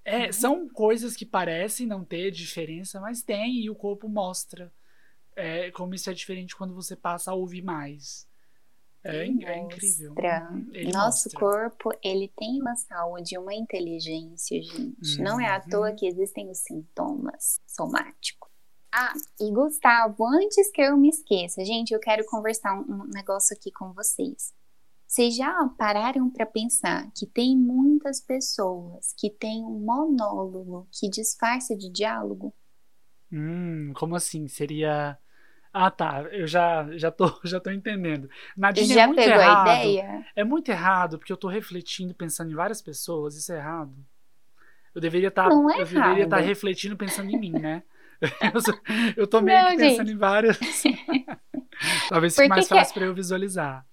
[0.03, 0.33] É, Uhum.
[0.33, 4.71] São coisas que parecem não ter diferença, mas tem, e o corpo mostra
[5.36, 8.27] é, como isso é diferente quando você passa a ouvir mais.
[9.06, 10.14] É, in- é incrível.
[10.18, 11.39] Uhum, ele Nosso mostra.
[11.39, 15.22] corpo, ele tem uma saúde, uma inteligência, gente.
[15.22, 15.70] Não é à Uhum.
[15.70, 18.49] toa que existem os sintomas somáticos.
[18.91, 23.56] Ah, e Gustavo, antes que eu me esqueça, gente, eu quero conversar um, um negócio
[23.56, 24.53] aqui com vocês.
[25.08, 31.76] Vocês já pararam para pensar que tem muitas pessoas que têm um monólogo que disfarça
[31.76, 32.53] de diálogo?
[33.32, 34.47] Hum, como assim?
[34.47, 35.18] Seria.
[35.78, 36.21] Ah, tá.
[36.32, 38.30] Eu já, já, tô, já tô entendendo.
[38.55, 39.67] Nadine é já muito pegou errado.
[39.67, 40.26] a ideia?
[40.34, 43.36] É muito errado, porque eu tô refletindo, pensando em várias pessoas.
[43.36, 43.93] Isso é errado.
[44.93, 45.49] Eu deveria estar.
[45.49, 46.34] Não é estar errado.
[46.45, 47.84] refletindo pensando em mim, né?
[48.53, 48.80] Eu, sou-
[49.17, 50.15] eu tô meio Não, que pensando gente.
[50.15, 50.57] em várias.
[52.07, 53.86] Talvez fique que mais é- fácil pra eu visualizar.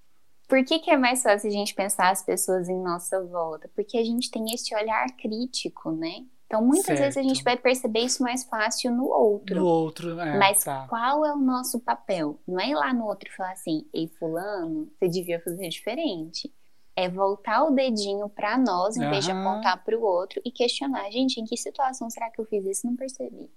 [0.48, 3.68] Por que, que é mais fácil a gente pensar as pessoas em nossa volta?
[3.74, 6.24] Porque a gente tem esse olhar crítico, né?
[6.52, 7.44] Então, muitas vezes a gente Certo.
[7.46, 9.56] vai perceber isso mais fácil no outro.
[9.56, 10.86] No outro, é, Mas tá.
[10.86, 12.38] qual é o nosso papel?
[12.46, 16.52] Não é ir lá no outro e falar assim, ei, fulano, você devia fazer diferente.
[16.94, 21.40] É voltar o dedinho pra nós, em vez de apontar pro outro e questionar, gente,
[21.40, 22.86] em que situação será que eu fiz isso?
[22.86, 23.50] Não percebi.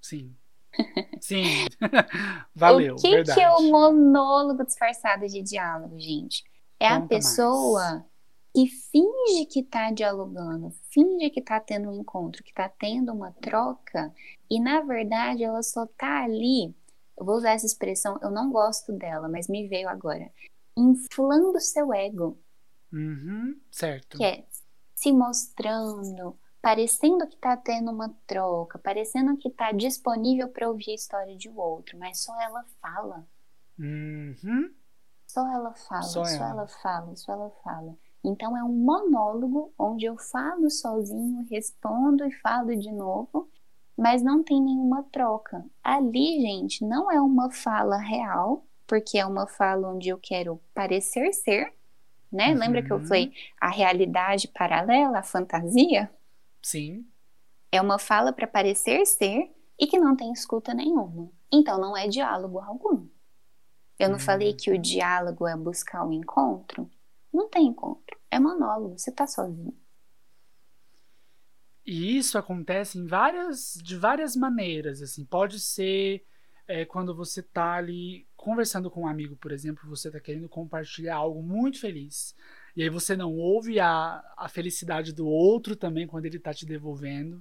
[0.00, 0.34] Sim.
[1.20, 1.66] Sim.
[2.56, 2.94] Valeu.
[2.94, 3.38] o que, verdade.
[3.38, 6.42] que é o monólogo disfarçado de diálogo, gente?
[6.80, 8.06] É a Conta pessoa
[8.54, 13.32] que finge que tá dialogando, finge que tá tendo um encontro, que tá tendo uma
[13.32, 14.12] troca,
[14.50, 16.74] e na verdade ela só tá ali.
[17.16, 20.30] Eu vou usar essa expressão, eu não gosto dela, mas me veio agora.
[20.76, 22.38] Inflando seu ego,
[22.92, 24.16] Uhum, certo.
[24.16, 24.44] que é
[24.94, 30.94] se mostrando, parecendo que tá tendo uma troca, parecendo que tá disponível para ouvir a
[30.94, 33.26] história de outro, mas só ela fala.
[33.78, 34.72] Uhum.
[35.26, 36.48] Só ela fala, Só só, ela.
[36.50, 36.68] ela.
[36.68, 37.98] fala, só ela fala.
[38.24, 43.48] Então é um monólogo onde eu falo sozinho, respondo e falo de novo,
[43.96, 45.64] mas não tem nenhuma troca.
[45.82, 51.32] Ali, gente, não é uma fala real, porque é uma fala onde eu quero parecer
[51.32, 51.72] ser,
[52.32, 52.54] né?
[52.54, 53.06] Lembra que eu Uhum.
[53.06, 56.10] falei a realidade paralela, a fantasia?
[56.62, 57.10] Sim.
[57.72, 61.30] É uma fala para parecer ser e que não tem escuta nenhuma.
[61.52, 63.06] Então não é diálogo algum.
[63.98, 64.20] Eu não Hum.
[64.20, 66.90] falei que o diálogo é buscar o encontro?
[67.38, 68.18] Não tem encontro.
[68.32, 69.72] É monólogo, você tá sozinho.
[71.86, 75.24] E isso acontece em várias, de várias maneiras, assim.
[75.24, 76.26] Pode ser
[76.66, 81.14] é, quando você tá ali conversando com um amigo, por exemplo, você tá querendo compartilhar
[81.14, 82.34] algo muito feliz.
[82.74, 86.66] E aí você não ouve a, a felicidade do outro também quando ele tá te
[86.66, 87.40] devolvendo.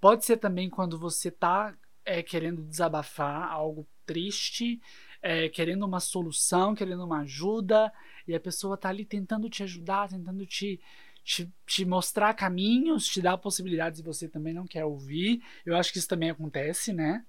[0.00, 4.80] Pode ser também quando você tá é, querendo desabafar algo triste,
[5.20, 7.92] é, querendo uma solução, querendo uma ajuda,
[8.26, 10.80] e a pessoa tá ali tentando te ajudar, tentando te,
[11.24, 15.42] te, te mostrar caminhos, te dar possibilidades e você também não quer ouvir.
[15.64, 17.24] Eu acho que isso também acontece, né?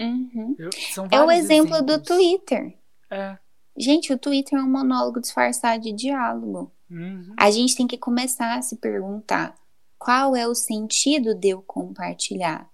[0.00, 0.56] Uhum.
[0.58, 0.70] Eu-
[1.10, 2.06] É o exemplo do exemplos.
[2.08, 2.74] Twitter.
[3.10, 3.38] É.
[3.76, 6.72] Gente, o Twitter é um monólogo disfarçado de diálogo.
[6.90, 7.34] Uhum.
[7.36, 9.54] A gente tem que começar a se perguntar
[9.98, 12.68] qual é o sentido de eu compartilhar?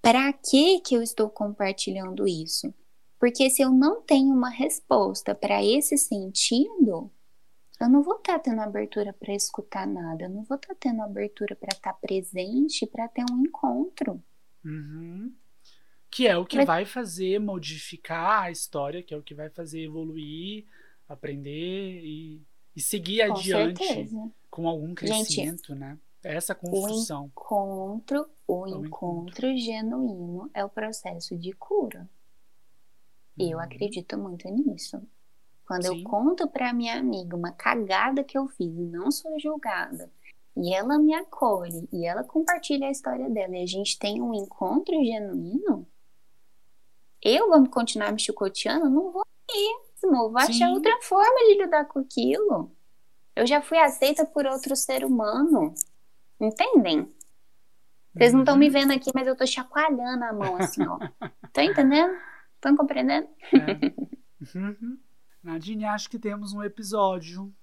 [0.00, 2.72] Para que que eu estou compartilhando isso?
[3.18, 7.10] Porque se eu não tenho uma resposta para esse sentido,
[7.80, 11.56] eu não vou estar tendo abertura para escutar nada, eu não vou estar tendo abertura
[11.56, 14.22] para estar presente, para ter um encontro.
[14.64, 15.32] Uhum.
[16.10, 19.82] Que é o que vai fazer modificar a história, que é o que vai fazer
[19.82, 20.66] evoluir,
[21.08, 22.42] aprender e,
[22.74, 24.30] e seguir com adiante certeza.
[24.50, 25.98] com algum crescimento, Gente, né?
[26.22, 27.24] Essa construção.
[27.24, 32.08] O encontro, o, o encontro, encontro genuíno é o processo de cura.
[33.38, 33.64] Eu uhum.
[33.64, 35.00] acredito muito nisso.
[35.66, 35.98] Quando Sim.
[35.98, 40.10] eu conto para minha amiga uma cagada que eu fiz e não sou julgada,
[40.56, 44.34] e ela me acolhe e ela compartilha a história dela e a gente tem um
[44.34, 45.86] encontro genuíno,
[47.22, 48.88] eu vou continuar me chicoteando?
[48.88, 50.30] Não vou mesmo.
[50.30, 52.70] Vou achar outra forma de lidar com aquilo.
[53.34, 55.74] Eu já fui aceita por outro ser humano.
[56.40, 57.12] Entendem?
[58.14, 58.72] Vocês não estão me uhum.
[58.72, 60.98] vendo aqui, mas eu tô chacoalhando a mão assim, ó.
[61.44, 62.12] Estão entendendo?
[62.58, 63.28] Estão compreendendo?
[63.52, 64.58] É.
[64.58, 64.98] Uhum.
[65.42, 67.54] Nadine, acho que temos um episódio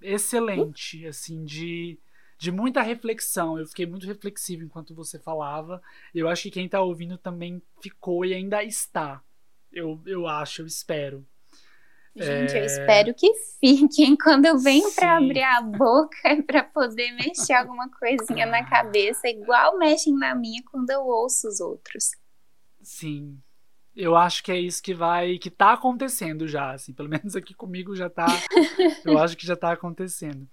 [0.00, 1.98] excelente, assim, de,
[2.38, 3.58] de muita reflexão.
[3.58, 5.82] Eu fiquei muito reflexivo enquanto você falava.
[6.14, 9.20] Eu acho que quem tá ouvindo também ficou e ainda está.
[9.72, 11.26] Eu, eu acho, eu espero.
[12.14, 12.60] Gente, é...
[12.60, 17.90] eu espero que fiquem quando eu venho para abrir a boca para poder mexer alguma
[17.90, 22.12] coisinha na cabeça, igual mexem na minha quando eu ouço os outros.
[22.80, 23.36] Sim.
[23.96, 27.54] Eu acho que é isso que vai, que tá acontecendo já, assim, pelo menos aqui
[27.54, 28.26] comigo já tá,
[29.04, 30.48] eu acho que já tá acontecendo.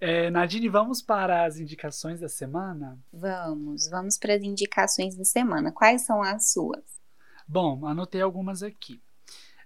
[0.00, 2.98] É, Nadine, vamos para as indicações da semana?
[3.12, 5.72] Vamos, vamos para as indicações da semana.
[5.72, 6.84] Quais são as suas?
[7.46, 9.00] Bom, anotei algumas aqui.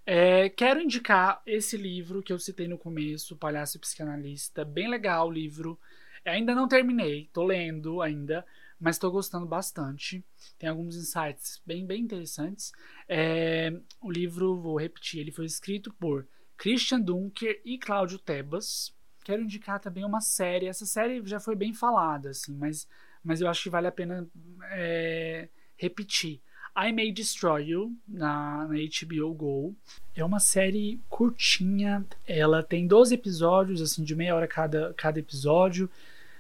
[0.07, 4.65] É, quero indicar esse livro que eu citei no começo, Palhaço Psicanalista.
[4.65, 5.79] Bem legal o livro.
[6.25, 8.45] Ainda não terminei, tô lendo ainda,
[8.81, 10.25] mas estou gostando bastante.
[10.59, 12.73] Tem alguns insights bem, bem interessantes.
[13.09, 16.27] É, o livro, vou repetir, ele foi escrito por
[16.57, 18.95] Christian Dunker e Cláudio Tebas.
[19.25, 20.67] Quero indicar também uma série.
[20.67, 22.89] Essa série já foi bem falada, assim, mas,
[23.23, 24.27] mas eu acho que vale a pena
[24.71, 26.41] é, repetir.
[26.77, 29.77] I May Destroy You, na, na, HBO Go.
[30.15, 35.91] É uma série curtinha, ela tem 12 episódios, assim, de meia hora cada, cada episódio.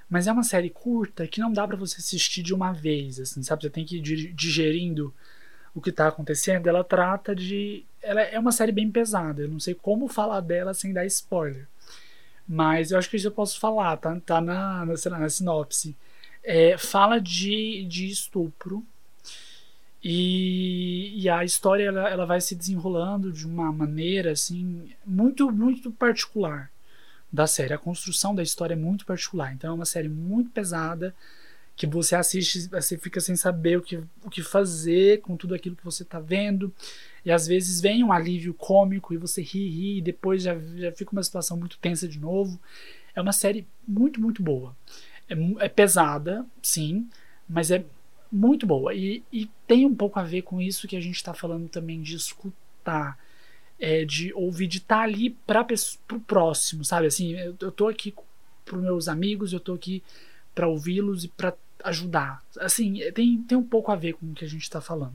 [0.08, 3.42] Mas é uma série curta que não dá para você assistir de uma vez, assim,
[3.42, 3.62] sabe?
[3.62, 5.14] Você tem que ir digerindo
[5.74, 6.66] o que tá acontecendo.
[6.66, 7.84] Ela trata de.
[8.02, 9.42] Ela é uma série bem pesada.
[9.42, 11.68] Eu não sei como falar dela sem dar spoiler.
[12.48, 15.94] Mas eu acho que isso eu posso falar, tá, tá na, na, lá, na sinopse.
[16.42, 18.84] É, fala de, de estupro.
[20.02, 25.90] E, e a história ela, ela vai se desenrolando de uma maneira assim muito muito
[25.90, 26.70] particular
[27.32, 27.74] da série.
[27.74, 29.52] A construção da história é muito particular.
[29.52, 31.14] Então é uma série muito pesada
[31.76, 35.76] que você assiste, você fica sem saber o que, o que fazer com tudo aquilo
[35.76, 36.74] que você está vendo.
[37.24, 40.90] E às vezes vem um alívio cômico e você ri, ri e depois já, já
[40.90, 42.58] fica uma situação muito tensa de novo.
[43.14, 44.76] É uma série muito, muito boa.
[45.28, 47.08] É, é pesada, sim,
[47.48, 47.84] mas é
[48.30, 48.92] muito boa.
[48.92, 52.02] E, e tem um pouco a ver com isso que a gente está falando também
[52.02, 53.16] de escutar
[53.78, 55.66] é, de ouvir, de estar tá ali para
[56.12, 57.06] o próximo, sabe?
[57.06, 58.14] Assim, eu, eu tô aqui
[58.64, 60.02] para meus amigos, eu tô aqui
[60.54, 61.54] para ouvi-los e para
[61.84, 62.42] ajudar.
[62.58, 65.14] Assim, é, tem, tem um pouco a ver com o que a gente está falando.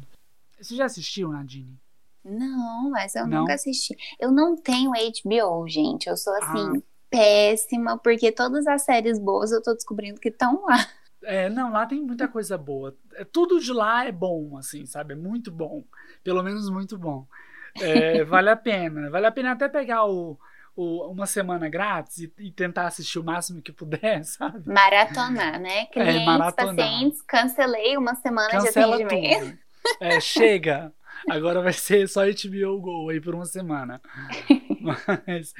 [0.59, 1.77] Você já assistiu, Nadine?
[2.23, 3.41] Não, mas eu não?
[3.41, 3.95] nunca assisti.
[4.17, 6.07] Eu não tenho HBO, gente.
[6.07, 6.81] Eu sou assim, ah.
[7.09, 10.87] péssima, porque todas as séries boas eu tô descobrindo que estão lá.
[11.21, 12.95] É, não, lá tem muita coisa boa.
[13.13, 15.13] É, tudo de lá é bom, assim, sabe?
[15.13, 15.83] É muito bom.
[16.23, 17.25] Pelo menos muito bom.
[17.79, 19.09] É, vale a pena.
[19.09, 20.37] Vale a pena até pegar o,
[20.75, 24.67] o uma semana grátis e, e, tentar assistir o máximo que puder, sabe?
[24.67, 25.81] Maratonar, né?
[25.81, 26.75] É, Clientes, é, maratonar.
[26.75, 29.57] pacientes, cancelei uma semana Cancela de atendimento.
[29.99, 30.93] É, chega.
[31.29, 34.01] Agora vai ser só HBO Go aí por uma semana.
[35.25, 35.53] Mas,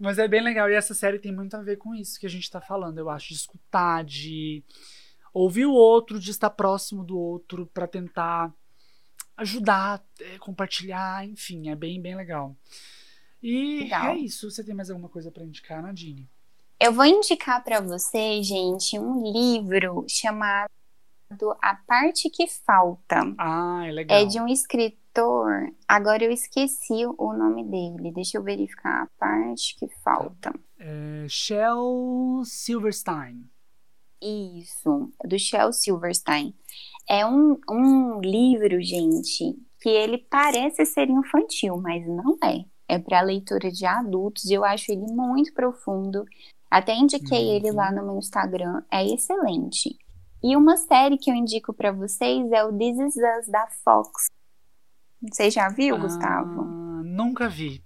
[0.00, 0.68] mas é bem legal.
[0.68, 3.08] E essa série tem muito a ver com isso que a gente tá falando, eu
[3.08, 3.28] acho.
[3.28, 4.64] De escutar, de
[5.32, 8.52] ouvir o outro, de estar próximo do outro para tentar
[9.36, 12.56] ajudar, é, compartilhar, enfim, é bem, bem legal.
[13.42, 14.12] E legal.
[14.12, 14.50] é isso.
[14.50, 16.28] Você tem mais alguma coisa para indicar, Nadine?
[16.80, 20.68] Eu vou indicar para você, gente, um livro chamado
[21.62, 23.34] A Parte que Falta.
[23.38, 24.18] Ah, é legal.
[24.18, 25.72] É de um escritor.
[25.86, 28.12] Agora eu esqueci o nome dele.
[28.12, 30.52] Deixa eu verificar a parte que falta.
[30.78, 33.48] É Shel Silverstein.
[34.22, 36.54] Isso, do Shel Silverstein.
[37.08, 42.64] É um, um livro, gente, que ele parece ser infantil, mas não é.
[42.88, 46.24] É para leitura de adultos e eu acho ele muito profundo.
[46.70, 47.54] Até indiquei uhum.
[47.54, 49.96] ele lá no meu Instagram, é excelente.
[50.42, 54.26] E uma série que eu indico para vocês é o This Is Us da Fox.
[55.22, 56.64] Você já viu, ah, Gustavo?
[57.04, 57.82] Nunca vi.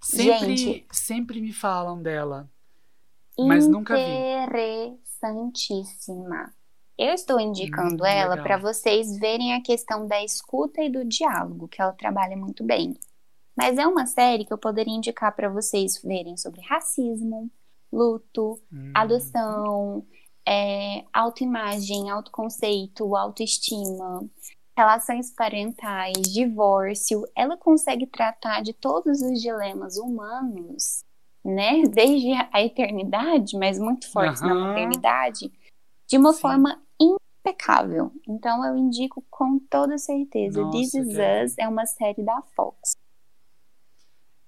[0.00, 2.48] Sempre, Gente, sempre me falam dela,
[3.38, 4.02] mas nunca vi.
[5.22, 6.54] Interessantíssima
[6.96, 11.68] Eu estou indicando Hum, ela para vocês verem a questão da escuta e do diálogo,
[11.68, 12.98] que ela trabalha muito bem.
[13.56, 17.50] Mas é uma série que eu poderia indicar para vocês verem sobre racismo,
[17.92, 20.06] luto, Hum, adoção,
[20.46, 24.28] é, autoimagem, autoconceito, autoestima,
[24.76, 27.24] relações parentais, divórcio.
[27.36, 31.04] Ela consegue tratar de todos os dilemas humanos,
[31.44, 31.82] né?
[31.82, 34.68] Desde a eternidade, mas muito forte na Aham.
[34.68, 35.52] maternidade,
[36.06, 36.40] de uma Sim.
[36.40, 38.12] forma impecável.
[38.28, 40.60] Então eu indico com toda certeza.
[40.60, 42.92] Nossa, This Is quero Us é uma série da Fox.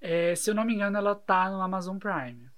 [0.00, 2.50] é, se eu não me engano, ela tá no Amazon Prime.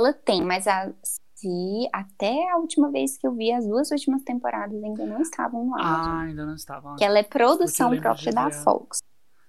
[0.00, 0.92] Ela tem, mas a,
[1.34, 5.64] se até a última vez que eu vi, as duas últimas temporadas ainda não estavam
[5.66, 6.12] no Amazon.
[6.14, 6.94] Ah, ainda não estava.
[6.96, 8.98] que ela é produção própria da Fox.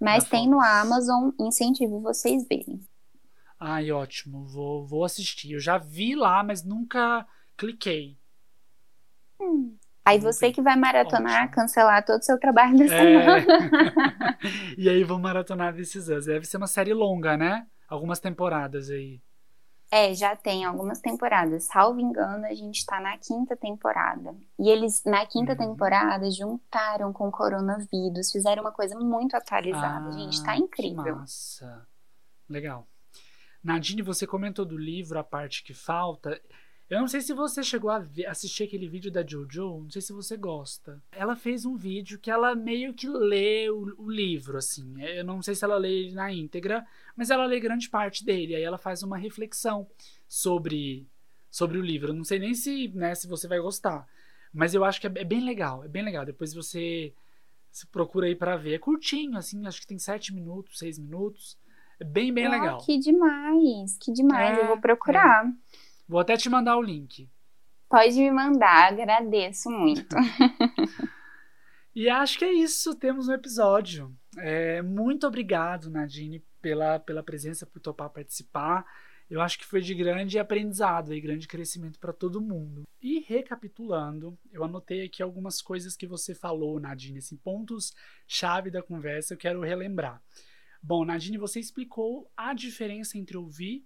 [0.02, 0.68] Mas da tem no Fox.
[0.68, 2.80] Amazon, incentivo vocês verem.
[3.60, 4.46] Ai, ótimo.
[4.46, 5.52] Vou, vou assistir.
[5.54, 8.18] Eu já vi lá, mas nunca cliquei.
[10.06, 11.56] Aí Vou você que vai maratonar, Ótimo.
[11.56, 12.88] cancelar todo o seu trabalho da É.
[12.88, 13.46] semana.
[14.78, 16.26] e aí vou maratonar This Is Us.
[16.26, 17.68] Deve ser uma série longa, né?
[17.88, 19.22] Algumas temporadas aí.
[19.92, 21.64] É, já tem algumas temporadas.
[21.66, 24.36] Salvo engano, a gente tá na quinta temporada.
[24.60, 25.58] E eles, na quinta Uhum.
[25.58, 30.12] temporada, juntaram com o coronavírus, fizeram uma coisa muito atualizada.
[30.12, 31.16] gente, tá Ah, incrível.
[31.16, 31.88] Massa.
[32.50, 32.88] Legal.
[33.64, 36.42] Nadine, você comentou do livro, a parte que falta.
[36.90, 40.12] Eu não sei se você chegou a assistir aquele vídeo da Jojo, não sei se
[40.12, 41.00] você gosta.
[41.12, 45.00] Ela fez um vídeo que ela meio que lê o, o livro, assim.
[45.00, 46.84] Eu não sei se ela lê ele na íntegra,
[47.16, 48.56] mas ela lê grande parte dele.
[48.56, 49.88] Aí ela faz uma reflexão
[50.28, 51.06] sobre,
[51.52, 52.10] sobre o livro.
[52.10, 54.08] Eu não sei nem se, né, se você vai gostar.
[54.52, 56.26] Mas eu acho que é, é bem legal, é bem legal.
[56.26, 57.14] Depois você
[57.72, 58.74] se procura aí pra ver.
[58.74, 61.56] É curtinho, assim, acho que tem sete minutos, seis minutos.
[62.00, 62.78] É bem, bem Ah, legal.
[62.86, 64.58] Que demais, que demais.
[64.58, 65.46] É, eu vou procurar.
[66.08, 67.30] Vou até te mandar o link.
[67.90, 70.16] Pode me mandar, agradeço muito.
[71.96, 74.16] E acho que é isso, temos um episódio.
[74.38, 78.86] É, muito obrigado, Nadine, pela, pela presença, por topar participar.
[79.30, 82.84] Eu acho que foi de grande aprendizado e grande crescimento para todo mundo.
[83.02, 89.34] E recapitulando, eu anotei aqui algumas coisas que você falou, Nadine, assim, pontos-chave da conversa,
[89.34, 90.22] eu quero relembrar.
[90.82, 93.86] Bom, Nadine, você explicou a diferença entre ouvir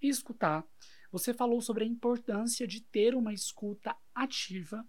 [0.00, 0.64] e escutar.
[1.12, 4.86] Você falou sobre a importância de ter uma escuta ativa.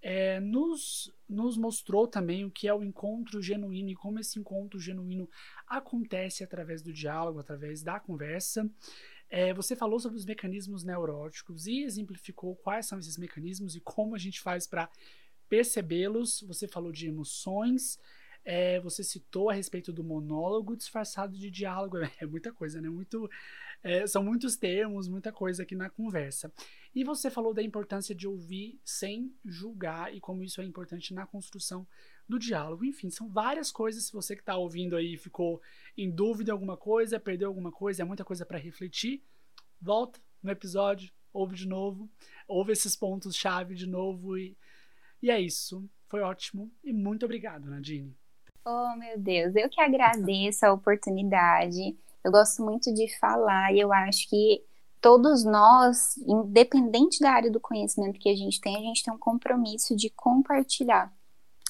[0.00, 4.78] É, nos, nos mostrou também o que é o encontro genuíno e como esse encontro
[4.78, 5.28] genuíno
[5.66, 8.68] acontece através do diálogo, através da conversa.
[9.30, 14.14] É, você falou sobre os mecanismos neuróticos e exemplificou quais são esses mecanismos e como
[14.14, 14.88] a gente faz para
[15.48, 16.42] percebê-los.
[16.46, 17.98] Você falou de emoções.
[18.44, 21.98] É, você citou a respeito do monólogo disfarçado de diálogo.
[22.20, 22.88] É muita coisa, né?
[22.88, 23.28] Muito,
[23.82, 26.52] é, são muitos termos, muita coisa aqui na conversa.
[26.94, 31.26] E você falou da importância de ouvir sem julgar e como isso é importante na
[31.26, 31.86] construção
[32.28, 32.84] do diálogo.
[32.84, 34.04] Enfim, são várias coisas.
[34.04, 35.60] Se você que está ouvindo aí ficou
[35.96, 39.22] em dúvida alguma coisa, perdeu alguma coisa, é muita coisa para refletir,
[39.80, 42.10] volta no episódio, ouve de novo,
[42.46, 44.56] ouve esses pontos-chave de novo e,
[45.22, 45.88] e é isso.
[46.06, 48.16] Foi ótimo e muito obrigado, Nadine.
[48.64, 51.96] Oh, meu Deus, eu que agradeço a oportunidade.
[52.22, 54.62] Eu gosto muito de falar e eu acho que
[55.00, 59.18] todos nós, independente da área do conhecimento que a gente tem, a gente tem um
[59.18, 61.10] compromisso de compartilhar.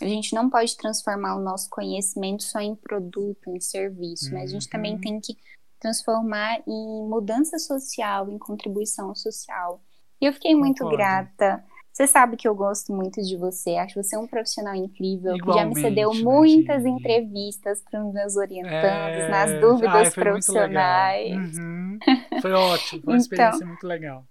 [0.01, 4.53] A gente não pode transformar o nosso conhecimento só em produto, em serviço, mas a
[4.55, 5.01] gente também Uhum.
[5.01, 5.37] tem que
[5.81, 9.81] transformar em mudança social, em contribuição social.
[10.21, 10.97] E eu fiquei muito Concordo.
[10.97, 11.65] grata.
[11.99, 15.67] Você sabe que eu gosto muito de você, acho você um profissional incrível, que já
[15.67, 16.93] me cedeu Igualmente, muitas Nadine.
[17.01, 21.59] entrevistas para os meus orientandos, É, nas ai, dúvidas foi profissionais.
[21.59, 21.99] Uhum.
[22.41, 24.25] Foi ótimo, foi uma Então, experiência muito legal.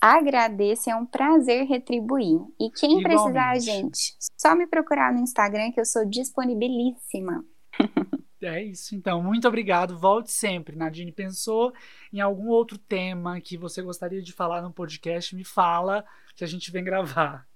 [0.00, 2.38] Agradeço, é um prazer retribuir.
[2.60, 3.64] E quem precisar, Igualmente.
[3.64, 7.44] gente, só me procurar no Instagram que eu sou disponibilíssima.
[8.42, 9.22] É isso, então.
[9.22, 9.96] Muito obrigado.
[9.98, 10.74] Volte sempre.
[10.76, 11.72] Nadine, pensou
[12.12, 15.34] em algum outro tema que você gostaria de falar no podcast?
[15.36, 17.46] Me fala que a gente vem gravar.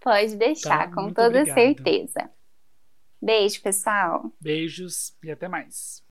[0.00, 1.54] Pode deixar, Tá, com muito toda obrigado.
[1.54, 2.30] certeza.
[3.22, 4.32] Beijo, pessoal.
[4.40, 6.04] Beijos e até mais.